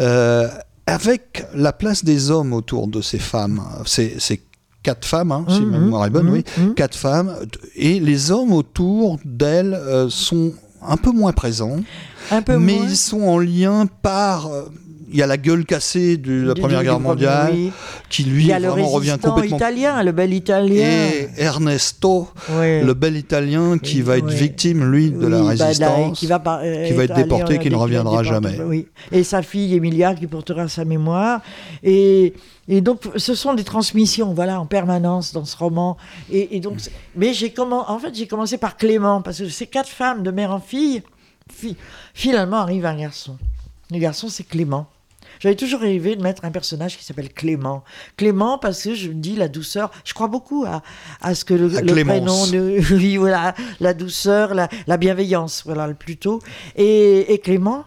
euh, 0.00 0.48
avec 0.86 1.44
la 1.54 1.72
place 1.72 2.04
des 2.04 2.30
hommes 2.30 2.52
autour 2.52 2.88
de 2.88 3.00
ces 3.02 3.18
femmes. 3.18 3.62
C'est 3.84 4.14
c'est 4.18 4.40
quatre 4.82 5.06
femmes, 5.06 5.30
hein, 5.30 5.44
si 5.48 5.60
ma 5.60 5.78
mémoire 5.78 6.06
est 6.06 6.10
bonne, 6.10 6.26
mhm, 6.26 6.32
oui, 6.32 6.44
quatre 6.74 6.96
femmes, 6.96 7.36
et 7.76 8.00
les 8.00 8.32
hommes 8.32 8.52
autour 8.52 9.18
d'elles 9.24 9.74
euh, 9.74 10.08
sont 10.08 10.52
un 10.86 10.96
peu 10.96 11.10
moins 11.10 11.32
présents, 11.32 11.78
Un 12.30 12.42
peu 12.42 12.58
mais 12.58 12.74
moins. 12.76 12.86
ils 12.88 12.96
sont 12.96 13.22
en 13.22 13.38
lien 13.38 13.86
par... 14.02 14.48
il 15.12 15.18
y 15.18 15.22
a 15.22 15.26
la 15.26 15.36
gueule 15.36 15.64
cassée 15.64 16.16
de 16.16 16.42
la 16.46 16.54
Du- 16.54 16.60
Première 16.60 16.80
du- 16.80 16.84
Guerre 16.86 16.96
du 16.98 17.02
premier, 17.04 17.14
mondiale, 17.26 17.52
oui. 17.54 17.72
qui 18.08 18.22
Il 18.22 18.32
lui 18.32 18.44
y 18.46 18.52
a 18.52 18.58
le 18.58 18.70
revient 18.70 19.16
complètement... 19.22 19.56
italien, 19.56 20.02
le 20.02 20.12
bel 20.12 20.32
italien. 20.34 20.84
Et 20.84 21.28
Ernesto, 21.36 22.28
le 22.50 22.92
bel 22.94 23.16
Italien 23.16 23.78
qui 23.78 23.96
Oui, 23.96 24.02
va 24.02 24.18
être 24.18 24.28
victime, 24.28 24.84
lui, 24.90 25.10
de 25.10 25.26
la 25.26 25.42
Oui, 25.42 25.56
bah, 25.56 25.66
résistance. 25.66 26.18
qui 26.18 26.26
va, 26.26 26.38
par- 26.38 26.60
euh, 26.62 26.86
qui 26.86 26.92
va 26.94 27.04
être 27.04 27.14
déporté, 27.14 27.58
qui 27.58 27.70
ne 27.70 27.76
reviendra 27.76 28.22
déporté, 28.22 28.56
jamais. 28.58 28.84
Et 29.10 29.24
sa 29.24 29.42
fille 29.42 29.74
Emilia 29.74 30.14
qui 30.14 30.26
portera 30.26 30.68
sa 30.68 30.84
mémoire. 30.84 31.40
Et, 31.82 32.34
et 32.68 32.80
donc, 32.80 33.00
ce 33.16 33.34
sont 33.34 33.54
des 33.54 33.64
transmissions, 33.64 34.32
voilà, 34.34 34.60
en 34.60 34.66
permanence 34.66 35.32
dans 35.32 35.44
ce 35.44 35.56
roman. 35.56 35.96
Et, 36.30 36.56
et 36.56 36.60
donc, 36.60 36.78
mais 37.16 37.34
j'ai 37.34 37.48
commen- 37.50 37.84
en 37.86 37.98
fait, 37.98 38.14
j'ai 38.14 38.26
commencé 38.26 38.56
par 38.58 38.76
Clément 38.76 39.20
parce 39.22 39.38
que 39.38 39.48
ces 39.48 39.66
quatre 39.66 39.88
femmes 39.88 40.22
de 40.22 40.30
mère 40.30 40.50
en 40.52 40.60
fille, 40.60 41.02
fi- 41.52 41.76
finalement 42.14 42.58
arrive 42.58 42.86
un 42.86 42.96
garçon. 42.96 43.36
Le 43.90 43.98
garçon, 43.98 44.28
c'est 44.28 44.44
Clément. 44.44 44.86
J'avais 45.42 45.56
toujours 45.56 45.80
rêvé 45.80 46.14
de 46.14 46.22
mettre 46.22 46.44
un 46.44 46.52
personnage 46.52 46.96
qui 46.96 47.04
s'appelle 47.04 47.32
Clément. 47.32 47.82
Clément 48.16 48.58
parce 48.58 48.84
que 48.84 48.94
je 48.94 49.08
me 49.08 49.14
dis 49.14 49.34
la 49.34 49.48
douceur. 49.48 49.90
Je 50.04 50.14
crois 50.14 50.28
beaucoup 50.28 50.64
à, 50.64 50.82
à 51.20 51.34
ce 51.34 51.44
que 51.44 51.52
le, 51.54 51.66
le 51.68 52.04
prénom, 52.04 52.46
de- 52.46 52.80
oui, 52.94 53.16
voilà, 53.16 53.54
la 53.80 53.92
douceur, 53.92 54.54
la, 54.54 54.68
la 54.86 54.96
bienveillance, 54.98 55.62
voilà, 55.66 55.92
plutôt. 55.94 56.38
Et, 56.76 57.32
et 57.34 57.38
Clément, 57.38 57.84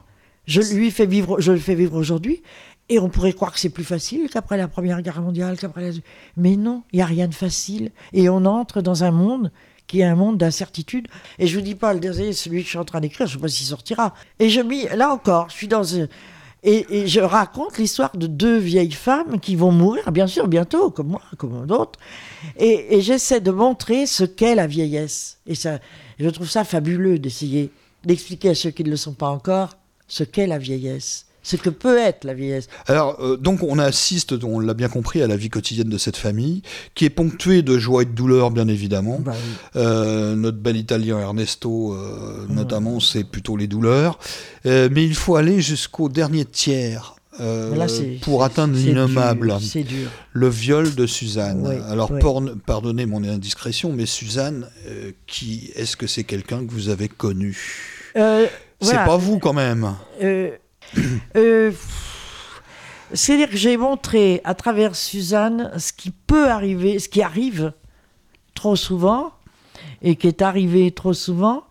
je 0.48 0.60
lui 0.62 0.92
fais 0.92 1.06
vivre, 1.06 1.40
je 1.40 1.54
le 1.54 1.58
fais 1.60 1.76
vivre 1.76 1.96
aujourd'hui. 1.98 2.44
Et 2.90 3.00
on 3.00 3.08
pourrait 3.10 3.32
croire 3.34 3.52
que 3.54 3.60
c'est 3.60 3.70
plus 3.70 3.86
facile 3.86 4.30
qu'après 4.30 4.58
la 4.58 4.68
Première 4.68 5.02
Guerre 5.02 5.22
mondiale, 5.22 5.58
qu'après 5.58 5.90
la... 5.90 5.98
Mais 6.38 6.56
non, 6.58 6.84
il 6.92 6.98
n'y 6.98 7.02
a 7.02 7.06
rien 7.08 7.28
de 7.28 7.34
facile. 7.34 7.92
Et 8.14 8.28
on 8.30 8.44
entre 8.46 8.82
dans 8.82 9.04
un 9.06 9.12
monde 9.12 9.52
qui 9.88 10.02
est 10.02 10.04
un 10.04 10.16
monde 10.16 10.38
d'incertitude. 10.38 11.08
Et 11.40 11.48
je 11.48 11.56
vous 11.58 11.64
dis 11.64 11.74
pas, 11.76 11.94
le 11.94 12.00
dernier, 12.00 12.34
celui 12.34 12.58
que 12.60 12.66
je 12.66 12.70
suis 12.70 12.78
en 12.78 12.86
train 12.86 13.00
d'écrire, 13.00 13.26
je 13.28 13.34
ne 13.36 13.40
sais 13.40 13.42
pas 13.42 13.48
s'il 13.48 13.66
sortira. 13.66 14.14
Et 14.40 14.50
je 14.50 14.60
m'y, 14.62 14.84
là 14.96 15.10
encore, 15.12 15.48
je 15.50 15.56
suis 15.56 15.68
dans 15.68 15.96
un- 15.96 16.08
et, 16.66 17.08
je 17.08 17.20
raconte 17.20 17.78
l'histoire 17.78 18.18
de 18.18 18.28
deux 18.28 18.58
vieilles 18.58 18.92
femmes 18.92 19.40
qui 19.40 19.56
vont 19.56 19.72
mourir, 19.72 20.12
bien 20.12 20.28
sûr, 20.28 20.48
bientôt, 20.48 20.90
comme 20.90 21.10
moi, 21.10 21.22
comme 21.38 21.66
d'autres. 21.68 22.00
Et, 22.58 22.96
et 22.96 23.02
j'essaie 23.02 23.40
de 23.40 23.52
montrer 23.52 24.06
ce 24.06 24.24
qu'est 24.24 24.56
la 24.56 24.68
vieillesse. 24.68 25.38
Et 25.46 25.56
ça, 25.56 25.80
je 26.20 26.30
trouve 26.30 26.50
ça 26.50 26.64
fabuleux 26.64 27.20
d'essayer 27.20 27.72
d'expliquer 28.04 28.50
à 28.50 28.56
ceux 28.56 28.72
qui 28.72 28.84
ne 28.84 28.90
le 28.90 28.98
sont 28.98 29.14
pas 29.14 29.30
encore 29.30 29.78
ce 30.08 30.24
qu'est 30.24 30.48
la 30.48 30.58
vieillesse, 30.58 31.26
ce 31.46 31.58
que 31.58 31.70
peut 31.70 31.98
être 32.00 32.24
la 32.24 32.34
vieillesse. 32.34 32.68
Alors, 32.88 33.18
euh, 33.22 33.38
donc, 33.38 33.62
on 33.62 33.78
assiste, 33.78 34.34
on 34.44 34.60
l'a 34.60 34.74
bien 34.74 34.90
compris, 34.90 35.22
à 35.22 35.28
la 35.28 35.38
vie 35.38 35.50
quotidienne 35.50 35.90
de 35.90 35.98
cette 36.00 36.18
famille, 36.18 36.64
qui 36.96 37.06
est 37.06 37.12
ponctuée 37.12 37.62
de 37.62 37.78
joie 37.78 38.02
et 38.02 38.06
de 38.06 38.12
douleur, 38.12 38.50
bien 38.50 38.68
évidemment. 38.68 39.20
Bah 39.20 39.34
oui. 39.36 39.54
Euh, 39.76 40.36
notre 40.36 40.58
bel 40.58 40.76
Italien 40.76 41.20
Ernesto, 41.20 41.94
euh, 41.94 42.48
notamment, 42.50 43.00
c'est 43.00 43.24
plutôt 43.24 43.58
les 43.58 43.68
douleurs. 43.68 44.18
Mais 44.66 45.04
il 45.04 45.14
faut 45.14 45.36
aller 45.36 45.62
jusqu'au 45.62 46.10
dernier 46.10 46.46
tiers 46.46 47.16
là, 47.40 47.86
pour 48.24 48.44
atteindre 48.44 48.76
l'innommable. 48.76 49.54
Le 50.34 50.50
viol 50.50 50.96
de 50.96 51.06
Suzanne. 51.06 51.62
Oui, 51.64 51.76
Alors, 51.88 52.10
oui. 52.12 52.20
pardonnez 52.66 53.06
mon 53.06 53.24
indiscrétion, 53.24 53.94
mais 53.94 54.08
Suzanne, 54.08 54.68
qui 55.28 55.72
est-ce 55.76 55.96
que 55.96 56.08
c'est 56.08 56.24
quelqu'un 56.24 56.66
que 56.66 56.72
vous 56.72 56.90
avez 56.90 57.08
connu? 57.08 57.56
C'est 58.16 58.50
voilà. 58.82 59.06
pas 59.06 59.18
vous 59.18 59.38
quand 59.38 59.54
même. 59.54 59.94
Euh, 60.98 61.02
euh, 61.36 61.72
C'est-à-dire 63.14 63.50
que 63.50 63.58
j'ai 63.58 63.78
montré 63.78 64.42
à 64.44 64.54
travers 64.56 64.96
Suzanne 64.96 65.72
ce 65.78 65.94
qui 65.94 66.12
peut 66.12 66.50
arriver, 66.50 67.00
ce 67.00 67.08
qui 67.10 67.22
arrive 67.22 67.74
trop 68.56 68.76
souvent, 68.76 69.32
et 70.02 70.16
qui 70.16 70.28
est 70.28 70.42
arrivé 70.42 70.92
trop 70.92 71.14
souvent, 71.14 71.64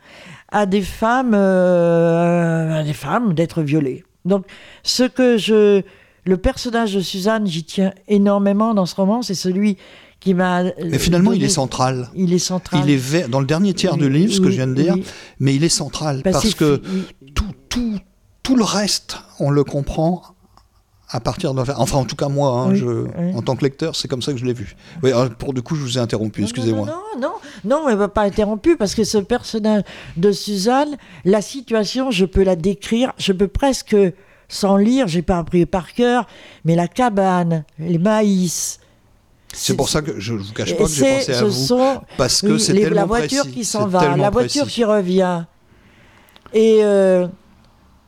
à 0.51 0.67
des 0.67 0.83
femmes, 0.83 1.35
euh, 1.35 2.81
à 2.81 2.83
des 2.85 2.93
femmes 2.93 3.35
d'être 3.35 3.63
violées. 3.63 4.05
Donc, 4.25 4.47
ce 4.83 5.05
que 5.05 5.37
je. 5.39 5.83
Le 6.27 6.37
personnage 6.39 6.95
de 6.95 7.01
Suzanne, 7.01 7.47
j'y 7.47 7.65
tiens 7.65 7.93
énormément 8.09 8.73
dans 8.73 8.87
ce 8.87 8.95
roman, 8.95 9.21
c'est 9.21 9.35
celui 9.35 9.77
qui 10.21 10.33
m'a. 10.33 10.63
Mais 10.83 10.99
finalement, 10.99 11.33
il 11.33 11.45
est 11.45 11.51
central. 11.51 12.09
Il 12.15 12.33
est 12.33 12.39
central. 12.39 12.81
Il 12.85 12.91
est 12.91 12.97
ver- 12.97 13.29
dans 13.29 13.41
le 13.41 13.47
dernier 13.47 13.75
tiers 13.75 13.97
du 13.99 14.09
livre, 14.09 14.33
ce 14.33 14.41
que 14.41 14.49
je 14.51 14.57
viens 14.57 14.67
de 14.67 14.73
dire, 14.75 14.95
oui. 14.95 15.05
mais 15.39 15.55
il 15.55 15.63
est 15.65 15.69
central 15.69 16.23
Parce 16.25 16.41
parce 16.43 16.55
que- 16.55 16.81
tout, 17.35 17.45
tout, 17.69 17.99
tout 18.45 18.55
le 18.55 18.63
reste, 18.63 19.19
on 19.41 19.51
le 19.51 19.65
comprend 19.65 20.23
à 21.09 21.19
partir 21.21 21.55
de... 21.55 21.61
Enfin, 21.77 21.99
en 21.99 22.05
tout 22.05 22.17
cas, 22.17 22.29
moi, 22.29 22.51
hein, 22.51 22.71
Oui, 22.71 22.77
je, 22.77 22.87
oui. 22.87 23.35
en 23.35 23.43
tant 23.43 23.57
que 23.57 23.65
lecteur, 23.65 23.97
c'est 23.97 24.07
comme 24.07 24.23
ça 24.23 24.33
que 24.33 24.39
je 24.39 24.45
l'ai 24.45 24.53
vu. 24.53 24.77
Oui, 25.03 25.11
pour 25.39 25.55
du 25.55 25.63
coup, 25.63 25.75
je 25.77 25.81
vous 25.81 25.99
ai 25.99 26.01
interrompu, 26.01 26.43
excusez-moi. 26.43 26.87
Non, 26.87 27.21
non, 27.21 27.33
non, 27.65 27.97
non, 27.97 28.09
pas 28.09 28.23
interrompu 28.23 28.77
parce 28.77 28.95
que 28.95 29.05
ce 29.05 29.19
personnage 29.19 29.83
de 30.17 30.31
Suzanne, 30.33 30.97
la 31.25 31.41
situation, 31.41 32.11
je 32.11 32.25
peux 32.25 32.43
la 32.43 32.57
décrire, 32.57 33.13
je 33.17 33.33
peux 33.33 33.49
presque, 33.49 33.97
sans 34.49 34.77
lire, 34.77 35.09
j'ai 35.09 35.23
pas 35.23 35.39
appris 35.39 35.67
par 35.67 35.93
cœur, 35.93 36.27
mais 36.65 36.75
la 36.75 36.89
cabane, 36.89 37.65
les 37.79 37.99
maïs. 37.99 38.81
C'est 39.53 39.77
pour 39.77 39.89
ça 39.89 40.03
que 40.03 40.19
je 40.19 40.33
ne 40.35 40.39
vous 40.39 40.53
cache 40.53 40.77
pas 40.77 40.85
que 40.85 40.91
j'ai 40.91 41.17
pensé 41.17 41.33
à 41.33 41.45
vous, 41.45 41.51
sont 41.51 42.01
parce 42.19 42.43
que 42.43 42.59
c'est 42.59 42.75
tellement 42.75 42.97
la 42.97 43.05
voiture 43.05 43.43
précis, 43.43 43.57
qui 43.57 43.65
s'en 43.65 43.87
va, 43.87 44.17
la 44.17 44.31
voiture 44.31 44.63
précis. 44.63 44.75
qui 44.81 44.85
revient. 44.85 45.45
Et 46.53 46.81
euh, 46.83 47.29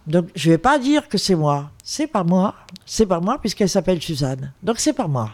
donc, 0.07 0.27
je 0.35 0.51
vais 0.51 0.59
pas 0.59 0.79
dire 0.79 1.09
que 1.09 1.19
c'est 1.19 1.35
moi. 1.35 1.71
C'est 1.83 2.07
pas 2.07 2.25
moi. 2.25 2.55
C'est 2.85 3.07
pas 3.07 3.21
moi 3.21 3.39
puisqu'elle 3.41 3.69
s'appelle 3.69 4.01
Suzanne. 4.03 4.53
Donc, 4.63 4.79
c'est 4.79 4.93
pas 4.93 5.07
moi. 5.09 5.31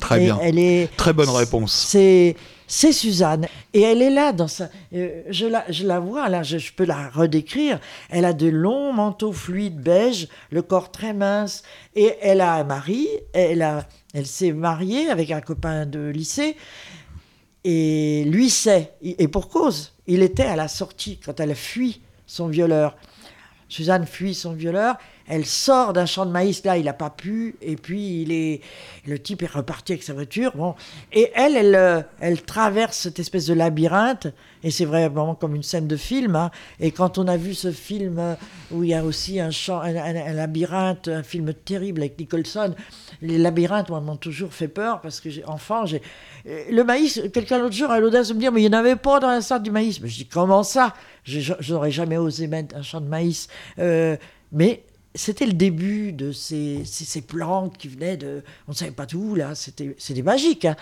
Très 0.00 0.20
Et 0.20 0.24
bien, 0.26 0.38
Elle 0.42 0.58
est. 0.58 0.96
très 0.96 1.12
bonne 1.12 1.28
réponse. 1.30 1.72
C'est 1.72 2.36
c'est 2.70 2.92
Suzanne 2.92 3.46
et 3.72 3.80
elle 3.82 4.02
est 4.02 4.10
là 4.10 4.32
dans 4.32 4.46
sa. 4.46 4.68
euh, 4.92 5.22
je 5.30 5.46
la 5.46 5.64
je 5.70 5.84
la 5.86 5.98
vois 6.00 6.28
là, 6.28 6.42
je, 6.44 6.58
je 6.58 6.72
peux 6.72 6.84
la 6.84 7.08
redécrire. 7.08 7.80
Elle 8.10 8.24
a 8.24 8.32
de 8.32 8.46
longs 8.46 8.92
manteaux 8.92 9.32
fluides 9.32 9.80
beige, 9.80 10.28
le 10.50 10.62
corps 10.62 10.92
très 10.92 11.14
mince 11.14 11.62
et 11.96 12.14
elle 12.20 12.40
a 12.42 12.54
un 12.54 12.64
mari. 12.64 13.08
Elle 13.32 13.62
a 13.62 13.86
elle 14.14 14.26
s'est 14.26 14.52
mariée 14.52 15.08
avec 15.10 15.30
un 15.32 15.40
copain 15.40 15.84
de 15.86 16.08
lycée 16.10 16.56
et 17.64 18.24
lui 18.26 18.50
sait 18.50 18.92
et 19.02 19.28
pour 19.28 19.48
cause. 19.48 19.94
Il 20.06 20.22
était 20.22 20.44
à 20.44 20.54
la 20.56 20.68
sortie 20.68 21.18
quand 21.24 21.40
elle 21.40 21.54
fuit 21.56 22.02
son 22.26 22.46
violeur. 22.48 22.96
Suzanne 23.68 24.06
fuit 24.06 24.34
son 24.34 24.52
violeur, 24.52 24.96
elle 25.26 25.44
sort 25.44 25.92
d'un 25.92 26.06
champ 26.06 26.24
de 26.24 26.30
maïs, 26.30 26.64
là 26.64 26.78
il 26.78 26.86
n'a 26.86 26.94
pas 26.94 27.10
pu, 27.10 27.56
et 27.60 27.76
puis 27.76 28.22
il 28.22 28.32
est, 28.32 28.62
le 29.06 29.18
type 29.18 29.42
est 29.42 29.50
reparti 29.50 29.92
avec 29.92 30.02
sa 30.02 30.14
voiture, 30.14 30.52
bon, 30.56 30.74
et 31.12 31.30
elle, 31.34 31.56
elle, 31.56 31.74
euh, 31.74 32.00
elle 32.20 32.42
traverse 32.42 32.96
cette 32.96 33.18
espèce 33.18 33.46
de 33.46 33.54
labyrinthe, 33.54 34.28
et 34.62 34.70
c'est 34.70 34.84
vraiment 34.84 35.34
comme 35.34 35.54
une 35.54 35.62
scène 35.62 35.86
de 35.86 35.96
film, 35.96 36.36
hein. 36.36 36.50
et 36.80 36.90
quand 36.90 37.18
on 37.18 37.26
a 37.28 37.36
vu 37.36 37.54
ce 37.54 37.70
film 37.72 38.18
euh, 38.18 38.34
où 38.70 38.84
il 38.84 38.90
y 38.90 38.94
a 38.94 39.04
aussi 39.04 39.40
un, 39.40 39.50
champ, 39.50 39.80
un, 39.80 39.92
labyrinthe, 40.32 41.08
un 41.08 41.22
film 41.22 41.52
terrible 41.52 42.00
avec 42.02 42.18
Nicholson, 42.18 42.74
les 43.22 43.38
labyrinthes 43.38 43.90
moi, 43.90 44.00
m'ont 44.00 44.16
toujours 44.16 44.52
fait 44.52 44.68
peur, 44.68 45.00
parce 45.00 45.20
que 45.20 45.30
j'ai, 45.30 45.44
enfant, 45.44 45.86
j'ai... 45.86 46.02
euh, 46.46 46.64
Le 46.70 46.84
maïs, 46.84 47.20
quelqu'un 47.32 47.58
l'autre 47.58 47.76
jour 47.76 47.90
a 47.90 48.00
l'audace 48.00 48.28
de 48.28 48.34
me 48.34 48.40
dire, 48.40 48.52
mais 48.52 48.62
il 48.62 48.68
n'y 48.68 48.74
en 48.74 48.78
avait 48.78 48.96
pas 48.96 49.20
dans 49.20 49.28
la 49.28 49.40
salle 49.40 49.62
du 49.62 49.70
maïs. 49.70 50.00
Mais 50.00 50.08
je 50.08 50.16
dis, 50.16 50.26
comment 50.26 50.62
ça? 50.62 50.94
Je 51.24 51.40
je 51.40 51.72
n'aurais 51.74 51.90
jamais 51.90 52.16
osé 52.16 52.46
mettre 52.46 52.76
un 52.76 52.82
champ 52.82 53.00
de 53.00 53.08
maïs. 53.08 53.48
Euh, 53.78 54.16
mais 54.52 54.84
c'était 55.18 55.46
le 55.46 55.52
début 55.52 56.12
de 56.12 56.32
ces, 56.32 56.82
ces, 56.84 57.04
ces 57.04 57.20
plantes 57.20 57.76
qui 57.76 57.88
venaient 57.88 58.16
de... 58.16 58.42
On 58.68 58.72
ne 58.72 58.76
savait 58.76 58.90
pas 58.92 59.04
d'où, 59.06 59.34
là. 59.34 59.54
C'était 59.54 60.22
magique. 60.22 60.64
hein. 60.64 60.76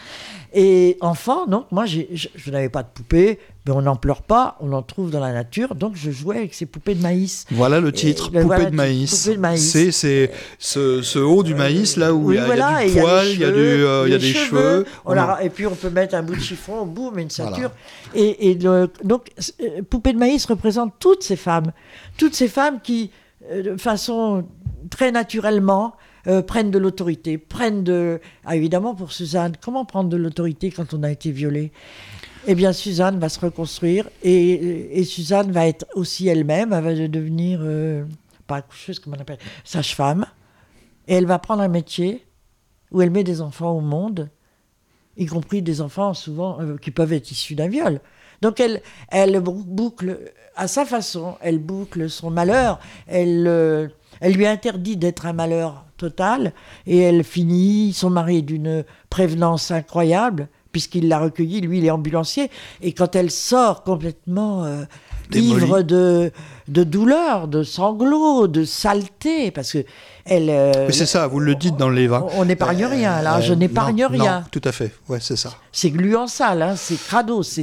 Et 0.52 0.96
enfant, 1.00 1.46
donc, 1.46 1.66
moi, 1.72 1.86
je, 1.86 2.00
je 2.12 2.50
n'avais 2.50 2.68
pas 2.68 2.82
de 2.82 2.88
poupée, 2.92 3.38
mais 3.66 3.72
on 3.72 3.82
n'en 3.82 3.96
pleure 3.96 4.22
pas, 4.22 4.56
on 4.60 4.72
en 4.72 4.82
trouve 4.82 5.10
dans 5.10 5.20
la 5.20 5.32
nature. 5.32 5.74
Donc, 5.74 5.94
je 5.96 6.10
jouais 6.10 6.36
avec 6.36 6.54
ces 6.54 6.66
poupées 6.66 6.94
de 6.94 7.02
maïs. 7.02 7.46
Voilà 7.50 7.80
le 7.80 7.90
titre, 7.92 8.28
Et 8.28 8.30
ben 8.30 8.42
poupée, 8.42 8.54
voilà, 8.54 8.70
de 8.70 8.76
maïs. 8.76 9.22
poupée 9.24 9.36
de 9.36 9.40
maïs. 9.40 9.70
C'est 9.90 10.30
ce, 10.58 11.02
ce 11.02 11.18
haut 11.18 11.42
du 11.42 11.54
maïs 11.54 11.96
là 11.96 12.12
où 12.14 12.26
Oui, 12.28 12.34
il 12.34 12.38
y 12.38 12.40
a, 12.40 12.44
il 12.44 12.48
y 12.48 12.52
a 12.52 12.54
voilà, 12.56 12.84
et 12.84 12.90
du 12.92 13.00
poil, 13.00 13.26
les 13.26 13.32
il 13.34 13.40
y 13.40 13.44
a, 13.44 13.50
du, 13.50 13.54
cheveux, 13.54 13.86
euh, 13.88 14.04
il 14.06 14.12
y 14.12 14.14
a 14.14 14.18
des 14.18 14.32
cheveux. 14.32 14.86
on 15.04 15.14
et 15.40 15.50
puis 15.50 15.66
on 15.66 15.74
peut 15.74 15.90
mettre 15.90 16.14
un 16.14 16.22
bout 16.22 16.34
de 16.36 16.40
chiffon, 16.40 16.84
boum, 16.86 17.18
une 17.18 17.28
Voilà. 17.28 17.50
ceinture. 17.52 17.70
Et, 18.14 18.50
et 18.50 18.54
le- 18.54 18.90
donc, 19.02 19.30
euh, 19.62 19.82
Poupée 19.88 20.12
de 20.12 20.18
maïs 20.18 20.44
représente 20.46 20.94
toutes 21.00 21.22
ces 21.22 21.36
femmes. 21.36 21.72
Toutes 22.18 22.34
ces 22.34 22.48
femmes 22.48 22.80
qui, 22.82 23.10
euh, 23.12 23.25
de 23.50 23.76
façon 23.76 24.46
très 24.90 25.12
naturellement, 25.12 25.94
euh, 26.26 26.42
prennent 26.42 26.70
de 26.70 26.78
l'autorité, 26.78 27.38
prennent 27.38 27.84
de... 27.84 28.20
Ah, 28.44 28.56
évidemment, 28.56 28.94
pour 28.94 29.12
Suzanne, 29.12 29.52
comment 29.60 29.84
prendre 29.84 30.08
de 30.08 30.16
l'autorité 30.16 30.70
quand 30.70 30.94
on 30.94 31.02
a 31.02 31.10
été 31.10 31.30
violé 31.30 31.72
eh 32.48 32.54
bien, 32.54 32.72
Suzanne 32.72 33.18
va 33.18 33.28
se 33.28 33.40
reconstruire 33.40 34.08
et, 34.22 35.00
et 35.00 35.04
Suzanne 35.04 35.50
va 35.50 35.66
être 35.66 35.84
aussi 35.96 36.28
elle-même, 36.28 36.72
elle 36.72 36.84
va 36.84 37.08
devenir, 37.08 37.58
euh, 37.62 38.04
pas 38.46 38.56
accoucheuse, 38.56 39.00
comment 39.00 39.16
on 39.18 39.20
appelle, 39.20 39.38
sage-femme. 39.64 40.26
Et 41.08 41.14
elle 41.14 41.26
va 41.26 41.40
prendre 41.40 41.62
un 41.62 41.68
métier 41.68 42.24
où 42.92 43.02
elle 43.02 43.10
met 43.10 43.24
des 43.24 43.40
enfants 43.40 43.72
au 43.72 43.80
monde, 43.80 44.30
y 45.16 45.26
compris 45.26 45.60
des 45.60 45.80
enfants 45.80 46.14
souvent 46.14 46.60
euh, 46.60 46.76
qui 46.76 46.92
peuvent 46.92 47.12
être 47.12 47.32
issus 47.32 47.56
d'un 47.56 47.68
viol. 47.68 48.00
Donc 48.42 48.60
elle, 48.60 48.82
elle 49.08 49.40
bou- 49.40 49.64
boucle 49.66 50.18
à 50.56 50.68
sa 50.68 50.84
façon, 50.84 51.36
elle 51.40 51.58
boucle 51.58 52.08
son 52.08 52.30
malheur, 52.30 52.78
elle, 53.06 53.46
euh, 53.46 53.88
elle 54.20 54.32
lui 54.34 54.46
interdit 54.46 54.96
d'être 54.96 55.26
un 55.26 55.32
malheur 55.34 55.84
total 55.96 56.52
et 56.86 56.98
elle 56.98 57.24
finit, 57.24 57.92
son 57.92 58.10
mari 58.10 58.38
est 58.38 58.42
d'une 58.42 58.84
prévenance 59.10 59.70
incroyable 59.70 60.48
puisqu'il 60.72 61.08
l'a 61.08 61.18
recueilli, 61.20 61.62
lui 61.62 61.78
il 61.78 61.86
est 61.86 61.90
ambulancier, 61.90 62.50
et 62.82 62.92
quand 62.92 63.16
elle 63.16 63.30
sort 63.30 63.82
complètement 63.82 64.64
euh, 64.64 64.84
ivre 65.32 65.80
de, 65.80 66.30
de 66.68 66.82
douleur, 66.84 67.48
de 67.48 67.62
sanglots, 67.62 68.48
de 68.48 68.64
saleté, 68.64 69.50
parce 69.50 69.72
que 69.72 69.84
elle... 70.24 70.50
euh, 70.50 70.72
Mais 70.88 70.92
c'est 70.92 71.06
ça, 71.06 71.26
vous 71.28 71.38
le 71.38 71.54
dites 71.54 71.76
dans 71.76 71.88
le 71.88 71.94
livre. 71.94 72.28
on 72.36 72.44
n'épargne 72.44 72.84
rien, 72.86 73.22
là, 73.22 73.40
je 73.40 73.52
Euh, 73.52 73.56
n'épargne 73.56 74.04
rien. 74.04 74.40
Non, 74.40 74.44
tout 74.50 74.62
à 74.64 74.72
fait, 74.72 74.92
ouais, 75.08 75.18
c'est 75.20 75.36
ça. 75.36 75.50
C'est 75.70 75.90
gluant 75.90 76.26
sale, 76.26 76.62
hein, 76.62 76.74
c'est 76.76 76.96
crado, 76.96 77.42
c'est 77.44 77.62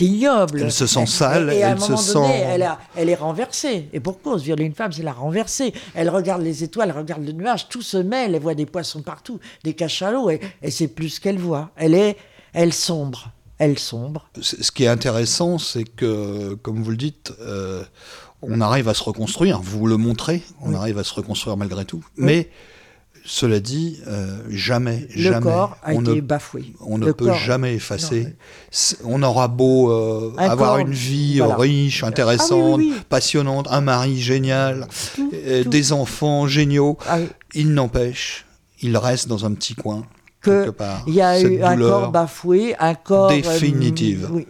ignoble. 0.00 0.62
Elle 0.64 0.72
se 0.72 0.86
sent 0.86 1.06
sale, 1.06 1.50
et, 1.52 1.58
et 1.58 1.64
à 1.64 1.68
elle 1.70 1.76
un 1.76 1.80
se 1.80 1.90
moment 1.92 2.02
donné, 2.02 2.28
sent- 2.38 2.44
elle, 2.46 2.62
a- 2.62 2.78
elle 2.96 3.08
est 3.08 3.14
renversée. 3.14 3.88
Et 3.92 4.00
pour 4.00 4.20
cause, 4.20 4.42
violer 4.42 4.64
une 4.64 4.74
femme, 4.74 4.92
c'est 4.92 5.02
la 5.02 5.12
renverser. 5.12 5.72
Elle 5.94 6.10
regarde 6.10 6.42
les 6.42 6.62
étoiles, 6.64 6.90
elle 6.90 6.98
regarde 6.98 7.24
le 7.24 7.32
nuage, 7.32 7.68
tout 7.68 7.82
se 7.82 7.96
mêle, 7.96 8.34
elle 8.34 8.42
voit 8.42 8.54
des 8.54 8.66
poissons 8.66 9.00
partout, 9.02 9.38
des 9.64 9.72
cachalots, 9.72 10.28
et, 10.30 10.40
et 10.62 10.70
c'est 10.70 10.88
plus 10.88 11.08
ce 11.08 11.20
qu'elle 11.20 11.38
voit. 11.38 11.70
Elle 11.76 11.94
est, 11.94 12.16
elle 12.52 12.72
sombre, 12.74 13.30
elle 13.58 13.78
sombre. 13.78 14.28
Ce 14.40 14.70
qui 14.70 14.84
est 14.84 14.88
intéressant, 14.88 15.58
c'est 15.58 15.84
que, 15.84 16.54
comme 16.62 16.82
vous 16.82 16.90
le 16.90 16.96
dites, 16.96 17.32
euh, 17.40 17.82
on 18.42 18.60
arrive 18.60 18.88
à 18.88 18.94
se 18.94 19.02
reconstruire. 19.02 19.60
Vous 19.60 19.86
le 19.86 19.96
montrez, 19.96 20.42
on 20.62 20.70
Oui. 20.70 20.76
arrive 20.76 20.98
à 20.98 21.04
se 21.04 21.12
reconstruire 21.14 21.56
malgré 21.56 21.84
tout. 21.84 22.04
Mais 22.16 22.50
cela 23.24 23.60
dit, 23.60 24.00
euh, 24.06 24.38
jamais, 24.48 25.06
Le 25.14 25.22
jamais, 25.22 25.40
corps 25.40 25.76
a 25.82 25.92
on 25.92 26.00
été 26.02 26.14
ne, 26.14 26.20
bafoué. 26.20 26.72
on 26.80 26.96
ne 26.98 27.06
Le 27.06 27.12
peut 27.12 27.26
corps- 27.26 27.34
jamais 27.34 27.74
effacer. 27.74 28.36
Non, 29.04 29.10
On 29.10 29.22
aura 29.22 29.48
beau 29.48 29.90
euh, 29.90 30.32
Un 30.38 30.48
avoir 30.50 30.70
corps, 30.76 30.78
une 30.78 30.92
vie 30.92 31.38
voilà. 31.38 31.56
riche, 31.56 32.04
intéressante, 32.04 32.74
Ah 32.74 32.76
oui, 32.78 32.86
oui, 32.90 32.92
oui. 32.96 33.02
passionnante, 33.08 33.66
un 33.70 33.80
mari 33.82 34.18
génial, 34.18 34.86
Tout, 35.14 35.30
euh, 35.34 35.64
tout. 35.64 35.68
des 35.68 35.92
enfants 35.92 36.46
géniaux. 36.46 36.96
Ah. 37.06 37.18
Il 37.54 37.74
n'empêche, 37.74 38.46
il 38.80 38.96
reste 38.96 39.28
dans 39.28 39.44
un 39.44 39.52
petit 39.52 39.74
coin, 39.74 40.06
que 40.40 40.64
quelque 40.64 40.76
part. 40.76 41.04
il 41.06 41.14
y 41.14 41.20
a 41.22 41.40
eu 41.40 41.62
un 41.62 41.76
corps 41.76 42.10
bafoué, 42.10 42.74
un 42.78 42.94
corps 42.94 43.30
euh, 43.30 43.36
Définitive. 43.36 44.28
oui. 44.32 44.46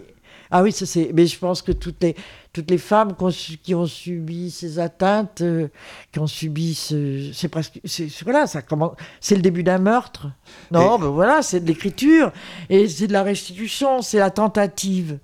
Ah 0.50 0.62
oui, 0.62 0.72
ça 0.72 0.86
c'est. 0.86 1.10
Mais 1.12 1.26
je 1.26 1.38
pense 1.38 1.60
que 1.60 1.72
toutes 1.72 2.02
les 2.02 2.16
toutes 2.54 2.70
les 2.70 2.78
femmes 2.78 3.14
qui 3.14 3.22
ont, 3.22 3.30
su- 3.30 3.56
qui 3.58 3.74
ont 3.74 3.84
subi 3.86 4.50
ces 4.50 4.78
atteintes, 4.78 5.42
euh, 5.42 5.68
qui 6.10 6.18
ont 6.18 6.26
subi 6.26 6.74
ce, 6.74 7.30
c'est 7.34 7.48
presque, 7.48 7.78
voilà, 8.24 8.46
ça 8.46 8.62
commence. 8.62 8.92
C'est 9.20 9.36
le 9.36 9.42
début 9.42 9.62
d'un 9.62 9.76
meurtre. 9.78 10.28
Non, 10.70 10.96
Et- 10.96 11.00
ben 11.02 11.08
voilà, 11.08 11.42
c'est 11.42 11.60
de 11.60 11.66
l'écriture 11.66 12.32
et 12.70 12.88
c'est 12.88 13.06
de 13.06 13.12
la 13.12 13.22
restitution, 13.22 14.00
c'est 14.00 14.18
la 14.18 14.30
tentative. 14.30 15.18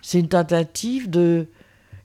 C'est 0.00 0.20
une 0.20 0.28
tentative 0.28 1.10
de. 1.10 1.48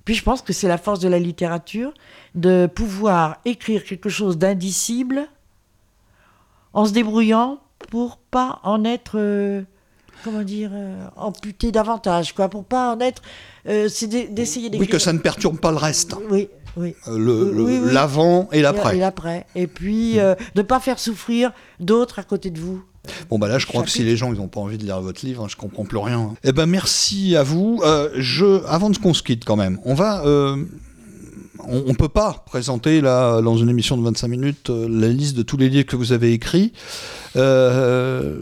Puis 0.03 0.15
je 0.15 0.23
pense 0.23 0.41
que 0.41 0.51
c'est 0.51 0.67
la 0.67 0.79
force 0.79 0.99
de 0.99 1.09
la 1.09 1.19
littérature 1.19 1.93
de 2.33 2.65
pouvoir 2.73 3.37
écrire 3.45 3.83
quelque 3.83 4.09
chose 4.09 4.37
d'indicible 4.39 5.27
en 6.73 6.85
se 6.85 6.91
débrouillant 6.93 7.59
pour 7.91 8.17
pas 8.17 8.59
en 8.63 8.83
être 8.83 9.13
euh, 9.17 9.61
comment 10.23 10.41
dire 10.43 10.71
euh, 10.73 11.05
amputé 11.15 11.71
davantage 11.71 12.33
quoi 12.33 12.49
pour 12.49 12.63
pas 12.65 12.93
en 12.95 12.99
être 12.99 13.21
euh, 13.67 13.87
c'est 13.89 14.07
d'e- 14.07 14.27
d'essayer 14.33 14.69
Oui, 14.77 14.87
que 14.87 14.99
ça 14.99 15.13
ne 15.13 15.19
perturbe 15.19 15.59
pas 15.59 15.71
le 15.71 15.77
reste. 15.77 16.15
oui 16.29 16.49
Oui. 16.75 16.95
Le- 17.07 17.51
le- 17.51 17.63
Oui, 17.63 17.79
oui. 17.85 17.93
L'avant 17.93 18.49
et 18.51 18.59
Et 18.59 18.61
l'après. 18.61 18.95
l'après. 18.97 19.45
Et 19.55 19.65
puis, 19.67 20.19
euh, 20.19 20.35
ne 20.55 20.61
pas 20.61 20.79
faire 20.79 20.99
souffrir 20.99 21.51
d'autres 21.79 22.19
à 22.19 22.23
côté 22.23 22.49
de 22.51 22.59
vous. 22.59 22.83
Bon, 23.29 23.39
bah 23.39 23.47
là, 23.47 23.57
je 23.57 23.65
crois 23.65 23.83
que 23.83 23.89
si 23.89 24.03
les 24.03 24.15
gens 24.17 24.31
ils 24.33 24.37
n'ont 24.39 24.47
pas 24.49 24.59
envie 24.59 24.77
de 24.77 24.83
lire 24.83 24.99
votre 25.01 25.25
livre, 25.25 25.43
hein, 25.45 25.47
je 25.49 25.55
comprends 25.55 25.85
plus 25.85 25.97
rien. 25.97 26.33
Eh 26.43 26.51
ben, 26.51 26.65
merci 26.65 27.35
à 27.37 27.43
vous. 27.43 27.81
Je, 28.15 28.63
avant 28.67 28.89
de 28.89 28.97
qu'on 28.97 29.13
se 29.13 29.23
quitte, 29.23 29.43
quand 29.45 29.55
même, 29.55 29.79
on 29.85 29.93
va. 29.93 30.23
On, 31.67 31.83
on 31.87 31.93
peut 31.93 32.09
pas 32.09 32.43
présenter 32.45 33.01
là 33.01 33.41
dans 33.41 33.57
une 33.57 33.69
émission 33.69 33.97
de 33.97 34.03
25 34.03 34.27
minutes 34.27 34.69
euh, 34.69 34.87
la 34.89 35.07
liste 35.09 35.35
de 35.37 35.43
tous 35.43 35.57
les 35.57 35.69
livres 35.69 35.85
que 35.85 35.95
vous 35.95 36.11
avez 36.13 36.33
écrits. 36.33 36.71
Euh, 37.35 38.35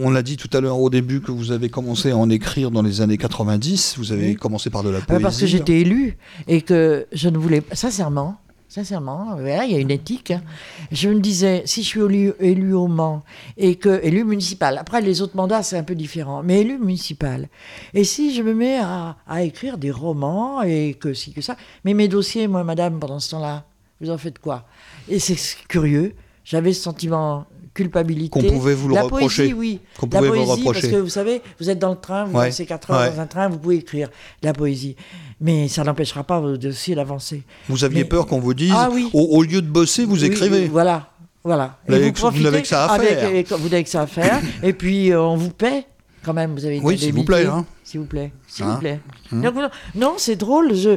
on 0.00 0.10
l'a 0.10 0.22
dit 0.22 0.36
tout 0.36 0.48
à 0.52 0.60
l'heure 0.60 0.78
au 0.78 0.90
début 0.90 1.20
que 1.20 1.32
vous 1.32 1.50
avez 1.52 1.68
commencé 1.68 2.10
à 2.10 2.16
en 2.16 2.30
écrire 2.30 2.70
dans 2.70 2.82
les 2.82 3.00
années 3.00 3.18
90. 3.18 3.96
Vous 3.98 4.12
avez 4.12 4.28
Oui. 4.30 4.36
commencé 4.36 4.70
par 4.70 4.82
de 4.82 4.90
la 4.90 5.00
poésie. 5.00 5.22
Parce 5.22 5.40
que 5.40 5.46
j'étais 5.46 5.80
élue 5.80 6.16
et 6.48 6.62
que 6.62 7.06
je 7.12 7.28
ne 7.28 7.38
voulais 7.38 7.62
sincèrement, 7.72 8.36
sincèrement, 8.72 9.36
il 9.38 9.70
y 9.70 9.74
a 9.74 9.78
une 9.78 9.90
éthique. 9.90 10.30
hein. 10.30 10.42
Je 10.90 11.10
me 11.10 11.20
disais, 11.20 11.62
si 11.66 11.82
je 11.82 11.88
suis 11.88 12.00
élu, 12.00 12.32
élu 12.40 12.72
au 12.74 12.88
Mans 12.88 13.22
et 13.56 13.76
que 13.76 14.00
élu 14.02 14.24
municipal, 14.24 14.78
après 14.78 15.00
les 15.02 15.20
autres 15.20 15.36
mandats 15.36 15.62
c'est 15.62 15.76
un 15.76 15.82
peu 15.82 15.94
différent, 15.94 16.42
mais 16.42 16.62
élu 16.62 16.78
municipal. 16.78 17.48
Et 17.92 18.04
si 18.04 18.34
je 18.34 18.42
me 18.42 18.54
mets 18.54 18.78
à, 18.78 19.16
à 19.26 19.42
écrire 19.42 19.76
des 19.76 19.90
romans 19.90 20.62
et 20.62 20.94
que 20.94 21.12
si 21.12 21.32
que 21.32 21.42
ça, 21.42 21.56
mais 21.84 21.92
mes 21.92 22.08
dossiers, 22.08 22.48
moi, 22.48 22.64
madame, 22.64 22.98
pendant 22.98 23.20
ce 23.20 23.30
temps-là, 23.32 23.64
vous 24.00 24.10
en 24.10 24.18
faites 24.18 24.38
quoi? 24.38 24.64
Et 25.08 25.18
c'est 25.18 25.36
curieux. 25.68 26.14
J'avais 26.44 26.72
ce 26.72 26.82
sentiment 26.82 27.46
culpabilité. 27.74 28.28
Qu'on 28.30 28.42
pouvait 28.46 28.74
vous 28.74 28.88
le 28.88 28.94
la 28.94 29.02
reprocher. 29.02 29.42
Poésie, 29.50 29.54
oui. 29.54 29.80
Qu'on 29.98 30.08
La 30.12 30.20
vous 30.20 30.26
poésie, 30.28 30.50
reprocher. 30.50 30.80
parce 30.80 30.92
que 30.92 30.96
vous 31.00 31.08
savez, 31.08 31.42
vous 31.60 31.70
êtes 31.70 31.78
dans 31.78 31.90
le 31.90 31.96
train, 32.00 32.24
vous 32.24 32.38
Ouais. 32.38 32.46
passez 32.46 32.66
4 32.66 32.90
heures 32.90 33.00
Ouais. 33.00 33.10
dans 33.10 33.20
un 33.20 33.26
train, 33.26 33.48
vous 33.48 33.58
pouvez 33.58 33.76
écrire 33.76 34.08
de 34.42 34.46
la 34.46 34.52
poésie. 34.52 34.96
Mais 35.40 35.68
ça 35.68 35.82
n'empêchera 35.84 36.22
pas 36.24 36.38
votre 36.40 36.58
dossier 36.58 36.94
d'avancer. 36.94 37.42
Vous 37.68 37.82
aviez 37.84 38.02
Mais- 38.02 38.08
peur 38.08 38.26
qu'on 38.26 38.40
vous 38.40 38.54
dise, 38.54 38.72
Ah 38.76 38.88
oui. 38.92 39.08
au, 39.12 39.20
au 39.38 39.42
lieu 39.42 39.60
de 39.62 39.66
bosser, 39.68 40.04
vous 40.04 40.20
Oui, 40.20 40.26
écrivez. 40.26 40.66
voilà, 40.68 41.08
voilà. 41.42 41.78
Vous 41.86 41.92
n'avez 41.94 42.12
que- 42.12 42.18
vous 42.18 42.22
ça 42.22 42.28
à 42.28 42.98
faire. 42.98 43.18
vous 43.58 43.68
n'avez 43.68 43.82
que 43.84 43.88
ça 43.90 44.02
à 44.02 44.06
faire. 44.06 44.40
et 44.62 44.72
puis, 44.72 45.10
euh, 45.10 45.20
on 45.20 45.36
vous 45.36 45.50
paie, 45.50 45.84
quand 46.24 46.32
même. 46.34 46.52
Vous 46.54 46.64
avez 46.64 46.78
Oui, 46.80 46.98
s'il 46.98 47.12
vous 47.14 47.24
plaît, 47.24 47.46
hein. 47.46 47.64
S'il 47.84 48.00
vous 48.00 48.06
plaît. 48.06 48.32
S'il 48.46 48.64
Hein 48.64 48.74
vous 48.74 48.80
plaît. 48.80 49.00
Hum. 49.32 49.42
Donc, 49.42 49.54
non, 49.54 49.68
non, 49.94 50.14
c'est 50.18 50.36
drôle. 50.36 50.74
Je... 50.74 50.90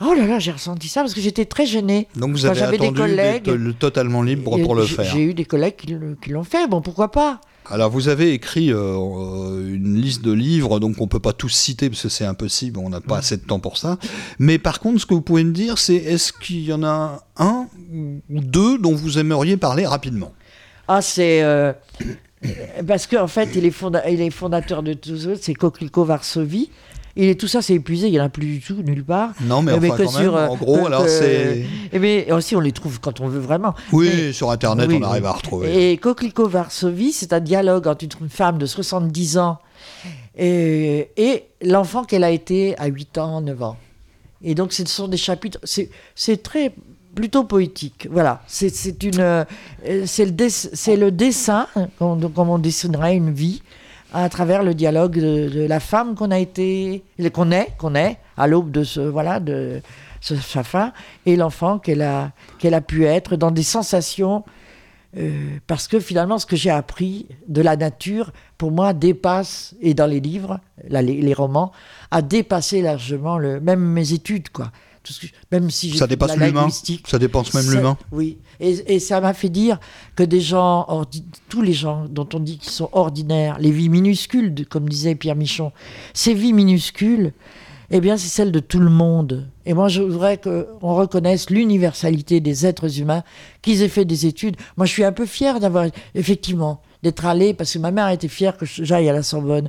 Oh 0.00 0.14
là 0.14 0.26
là, 0.26 0.38
j'ai 0.38 0.52
ressenti 0.52 0.88
ça 0.88 1.02
parce 1.02 1.14
que 1.14 1.20
j'étais 1.20 1.44
très 1.44 1.66
gênée. 1.66 2.08
Donc 2.16 2.32
vous 2.32 2.46
avez 2.46 2.58
j'avais 2.58 2.78
des 2.78 2.84
attendu 2.86 3.00
collègues- 3.00 3.78
totalement 3.78 4.22
libre 4.22 4.58
Et 4.58 4.62
pour 4.62 4.74
le 4.74 4.84
faire. 4.86 5.04
J'ai 5.12 5.22
eu 5.22 5.34
des 5.34 5.44
collègues 5.44 5.76
qui 5.76 6.30
l'ont 6.30 6.44
fait. 6.44 6.66
Bon, 6.68 6.80
pourquoi 6.80 7.10
pas? 7.10 7.40
Alors 7.66 7.90
vous 7.90 8.08
avez 8.08 8.32
écrit 8.32 8.72
euh, 8.72 8.78
euh, 8.96 9.74
une 9.74 9.94
liste 10.00 10.22
de 10.22 10.32
livres, 10.32 10.80
donc 10.80 11.00
on 11.00 11.06
peut 11.06 11.20
pas 11.20 11.32
tous 11.34 11.50
citer 11.50 11.88
parce 11.90 12.02
que 12.02 12.08
c'est 12.08 12.24
impossible, 12.24 12.80
on 12.80 12.88
n'a 12.88 13.00
pas 13.00 13.18
assez 13.18 13.36
de 13.36 13.42
temps 13.42 13.60
pour 13.60 13.76
ça. 13.78 13.98
Mais 14.38 14.58
par 14.58 14.80
contre, 14.80 15.00
ce 15.00 15.06
que 15.06 15.14
vous 15.14 15.20
pouvez 15.20 15.44
me 15.44 15.52
dire, 15.52 15.78
c'est 15.78 15.94
est-ce 15.94 16.32
qu'il 16.32 16.64
y 16.64 16.72
en 16.72 16.82
a 16.82 17.22
un 17.36 17.66
ou 18.30 18.40
deux 18.40 18.78
dont 18.78 18.94
vous 18.94 19.18
aimeriez 19.18 19.56
parler 19.56 19.86
rapidement? 19.86 20.32
Ah, 20.88 21.02
c'est. 21.02 21.42
euh, 21.42 21.72
Parce 22.88 23.06
qu'en 23.06 23.28
fait, 23.28 23.50
il 23.54 23.66
est, 23.66 23.70
fonda- 23.70 24.02
il 24.10 24.20
est 24.22 24.30
fondateur 24.30 24.82
de 24.82 24.94
tout 24.94 25.16
ça, 25.18 25.30
c'est 25.40 25.54
Coquelicot 25.54 26.04
Varsovie. 26.04 26.70
Il 27.16 27.24
est, 27.24 27.34
tout 27.38 27.48
ça, 27.48 27.60
c'est 27.60 27.74
épuisé, 27.74 28.06
il 28.06 28.12
n'y 28.12 28.20
en 28.20 28.24
a 28.24 28.28
plus 28.28 28.46
du 28.46 28.60
tout, 28.60 28.82
nulle 28.82 29.04
part. 29.04 29.30
Non, 29.40 29.62
mais 29.62 29.72
Eh 29.76 29.80
ben, 29.80 29.90
enfin 29.92 30.04
quand 30.04 30.10
sur, 30.10 30.36
euh, 30.36 30.46
en 30.46 30.56
gros, 30.56 30.86
alors 30.86 31.02
que- 31.04 31.08
c'est... 31.10 31.64
Et 31.92 31.98
bien, 31.98 32.36
aussi, 32.36 32.54
on 32.54 32.60
les 32.60 32.72
trouve 32.72 33.00
quand 33.00 33.20
on 33.20 33.28
veut 33.28 33.40
vraiment. 33.40 33.74
Oui, 33.92 34.08
mais- 34.14 34.32
sur 34.32 34.50
Internet, 34.50 34.88
Oui, 34.88 34.98
on 35.00 35.04
arrive 35.04 35.26
à 35.26 35.32
retrouver. 35.32 35.92
Et 35.92 35.96
Coquelicot 35.96 36.48
Varsovie, 36.48 37.12
c'est 37.12 37.32
un 37.32 37.40
dialogue 37.40 37.88
entre 37.88 38.04
une 38.20 38.28
femme 38.28 38.58
de 38.58 38.66
70 38.66 39.38
ans 39.38 39.58
et, 40.36 41.10
et 41.16 41.44
l'enfant 41.62 42.04
qu'elle 42.04 42.24
a 42.24 42.30
été 42.30 42.76
à 42.78 42.86
8 42.86 43.18
ans, 43.18 43.40
9 43.40 43.62
ans. 43.62 43.76
Et 44.42 44.54
donc, 44.54 44.72
ce 44.72 44.84
sont 44.86 45.08
des 45.08 45.16
chapitres. 45.16 45.58
C'est 45.64 46.42
très. 46.42 46.72
plutôt 47.14 47.44
poétique. 47.44 48.06
Voilà. 48.10 48.40
C'est 48.46 49.02
une. 49.02 49.18
euh, 49.20 49.44
C'est 50.06 50.24
le, 50.24 50.30
dess- 50.30 50.70
c'est 50.72 50.96
le 50.96 51.10
dessin, 51.10 51.66
comme, 51.98 52.30
comme 52.32 52.48
on 52.48 52.58
dessinerait 52.58 53.16
une 53.16 53.32
vie, 53.32 53.62
à 54.12 54.28
travers 54.28 54.62
le 54.62 54.74
dialogue 54.74 55.18
de, 55.18 55.66
la 55.66 55.80
femme 55.80 56.14
qu'on 56.14 56.30
a 56.30 56.38
été. 56.38 57.04
qu'on 57.32 57.50
est, 57.50 57.68
qu'on 57.78 57.94
est, 57.94 58.18
à 58.36 58.46
l'aube 58.46 58.70
de 58.70 58.84
ce. 58.84 59.00
Voilà, 59.00 59.40
de 59.40 59.80
ce- 60.20 60.36
sa 60.36 60.62
fin, 60.62 60.92
et 61.26 61.36
l'enfant 61.36 61.78
qu'elle 61.78 62.02
a, 62.02 62.32
qu'elle 62.58 62.74
a 62.74 62.80
pu 62.80 63.04
être 63.06 63.36
dans 63.36 63.50
des 63.50 63.62
sensations 63.62 64.44
euh, 65.16 65.56
parce 65.66 65.88
que 65.88 65.98
finalement, 65.98 66.38
ce 66.38 66.46
que 66.46 66.56
j'ai 66.56 66.70
appris 66.70 67.26
de 67.48 67.62
la 67.62 67.76
nature, 67.76 68.30
pour 68.58 68.70
moi, 68.70 68.92
dépasse, 68.92 69.74
et 69.80 69.92
dans 69.94 70.06
les 70.06 70.20
livres, 70.20 70.60
les, 70.88 71.34
romans, 71.34 71.72
a 72.10 72.22
dépassé 72.22 72.80
largement 72.80 73.38
même 73.38 73.80
mes 73.80 74.12
études, 74.12 74.50
quoi. 74.50 74.70
Tout 75.02 75.12
ce 75.14 75.20
que- 75.20 75.26
même 75.50 75.70
si 75.70 75.96
Ça 75.96 76.06
dépasse 76.06 76.32
l'humain. 76.48 76.66
Ça 77.08 77.18
dépense 77.18 77.54
même 77.54 77.64
l'humain. 77.74 77.96
Oui, 78.12 78.36
et, 78.60 78.94
et 78.94 78.98
ça 79.00 79.20
m'a 79.20 79.32
fait 79.32 79.48
dire 79.48 79.80
que 80.14 80.22
des 80.22 80.40
gens, 80.42 80.84
ordi- 80.88 81.24
tous 81.48 81.62
les 81.62 81.72
gens 81.72 82.04
dont 82.08 82.28
on 82.34 82.40
dit 82.40 82.58
qu'ils 82.58 82.70
sont 82.72 82.90
ordinaires, 82.92 83.58
les 83.58 83.70
vies 83.70 83.88
minuscules, 83.88 84.66
comme 84.68 84.88
disait 84.88 85.14
Pierre 85.14 85.36
Michon, 85.36 85.72
ces 86.12 86.34
vies 86.34 86.52
minuscules, 86.52 87.32
eh 87.92 88.00
bien, 88.00 88.16
c'est 88.16 88.28
celle 88.28 88.52
de 88.52 88.60
tout 88.60 88.78
le 88.78 88.90
monde. 88.90 89.48
Et 89.66 89.74
moi, 89.74 89.88
je 89.88 90.00
voudrais 90.02 90.36
qu'on 90.38 90.94
reconnaisse 90.94 91.50
l'universalité 91.50 92.40
des 92.40 92.66
êtres 92.66 93.00
humains, 93.00 93.24
qu'ils 93.62 93.82
aient 93.82 93.88
fait 93.88 94.04
des 94.04 94.26
études. 94.26 94.56
Moi, 94.76 94.86
je 94.86 94.92
suis 94.92 95.02
un 95.04 95.10
peu 95.12 95.26
fier 95.26 95.58
d'avoir, 95.60 95.86
effectivement, 96.14 96.82
d'être 97.02 97.24
allé, 97.26 97.52
parce 97.54 97.72
que 97.72 97.78
ma 97.78 97.90
mère 97.90 98.08
était 98.10 98.28
fière 98.28 98.56
que 98.58 98.66
j'aille 98.66 99.08
à 99.08 99.12
la 99.12 99.22
Sorbonne, 99.24 99.68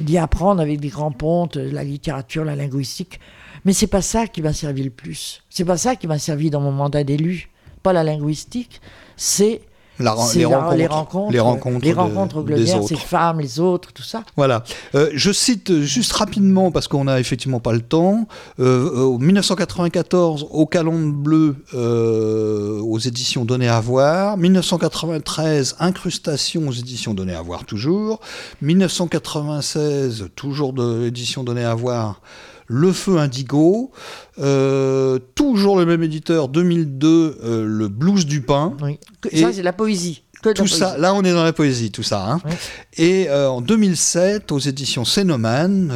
d'y 0.00 0.18
apprendre 0.18 0.60
avec 0.60 0.80
des 0.80 0.88
grands 0.88 1.12
pontes, 1.12 1.56
la 1.56 1.84
littérature, 1.84 2.44
la 2.44 2.56
linguistique. 2.56 3.20
Mais 3.64 3.72
c'est 3.72 3.86
pas 3.86 4.02
ça 4.02 4.26
qui 4.26 4.42
m'a 4.42 4.52
servi 4.52 4.82
le 4.82 4.90
plus. 4.90 5.42
C'est 5.50 5.64
pas 5.64 5.76
ça 5.76 5.96
qui 5.96 6.06
m'a 6.06 6.18
servi 6.18 6.50
dans 6.50 6.60
mon 6.60 6.72
mandat 6.72 7.04
d'élu. 7.04 7.50
Pas 7.82 7.92
la 7.92 8.04
linguistique, 8.04 8.80
c'est 9.16 9.60
La- 9.98 10.14
les, 10.34 10.42
la- 10.42 10.48
rencontres, 10.48 10.76
les 10.76 10.86
rencontres, 10.86 11.32
les 11.32 11.40
rencontres, 11.40 11.84
les 11.84 11.92
de- 11.92 11.96
rencontres 11.98 12.42
des 12.42 12.74
autres. 12.74 12.88
ces 12.88 12.96
femmes, 12.96 13.40
les 13.40 13.60
autres, 13.60 13.92
tout 13.92 14.02
ça. 14.02 14.24
Voilà. 14.36 14.64
Euh, 14.94 15.10
je 15.14 15.30
cite 15.32 15.80
juste 15.82 16.12
rapidement, 16.12 16.70
parce 16.72 16.88
qu'on 16.88 17.04
n'a 17.04 17.20
effectivement 17.20 17.60
pas 17.60 17.72
le 17.72 17.82
temps, 17.82 18.26
euh, 18.58 19.12
euh, 19.14 19.18
1994, 19.18 20.46
au 20.50 20.66
Calandre 20.66 21.12
Bleu, 21.12 21.56
euh, 21.74 22.80
aux 22.80 22.98
éditions 22.98 23.44
Données 23.44 23.68
à 23.68 23.80
voir. 23.80 24.36
1993, 24.38 25.76
Incrustation 25.78 26.66
aux 26.68 26.72
éditions 26.72 27.14
Données 27.14 27.34
à 27.34 27.42
voir 27.42 27.64
toujours. 27.64 28.18
1996, 28.62 30.28
toujours 30.36 30.72
de 30.72 31.02
l'édition 31.04 31.44
Données 31.44 31.64
à 31.64 31.74
voir. 31.74 32.20
Le 32.72 32.90
Feu 32.92 33.18
Indigo, 33.18 33.90
Euh, 34.38 35.18
toujours 35.34 35.78
le 35.78 35.84
même 35.84 36.02
éditeur, 36.02 36.48
2002, 36.48 37.36
euh, 37.44 37.66
le 37.66 37.88
Blues 37.88 38.24
du 38.24 38.40
Pain. 38.40 38.72
Oui. 38.82 38.98
Que- 39.20 39.28
Et 39.30 39.36
ça, 39.42 39.52
c'est 39.52 39.58
de 39.58 39.64
la 39.64 39.74
poésie. 39.74 40.22
Que 40.42 40.48
de 40.48 40.54
la 40.54 40.64
Tout 40.64 40.66
ça, 40.66 40.86
poésie. 40.86 41.00
là 41.02 41.14
on 41.14 41.22
est 41.22 41.32
dans 41.32 41.44
la 41.44 41.52
poésie, 41.52 41.90
tout 41.92 42.02
ça. 42.02 42.26
hein. 42.32 42.40
Et 42.96 43.28
euh, 43.28 43.48
en 43.50 43.60
2007, 43.60 44.50
aux 44.50 44.58
éditions 44.58 45.04
Cénoman, 45.04 45.92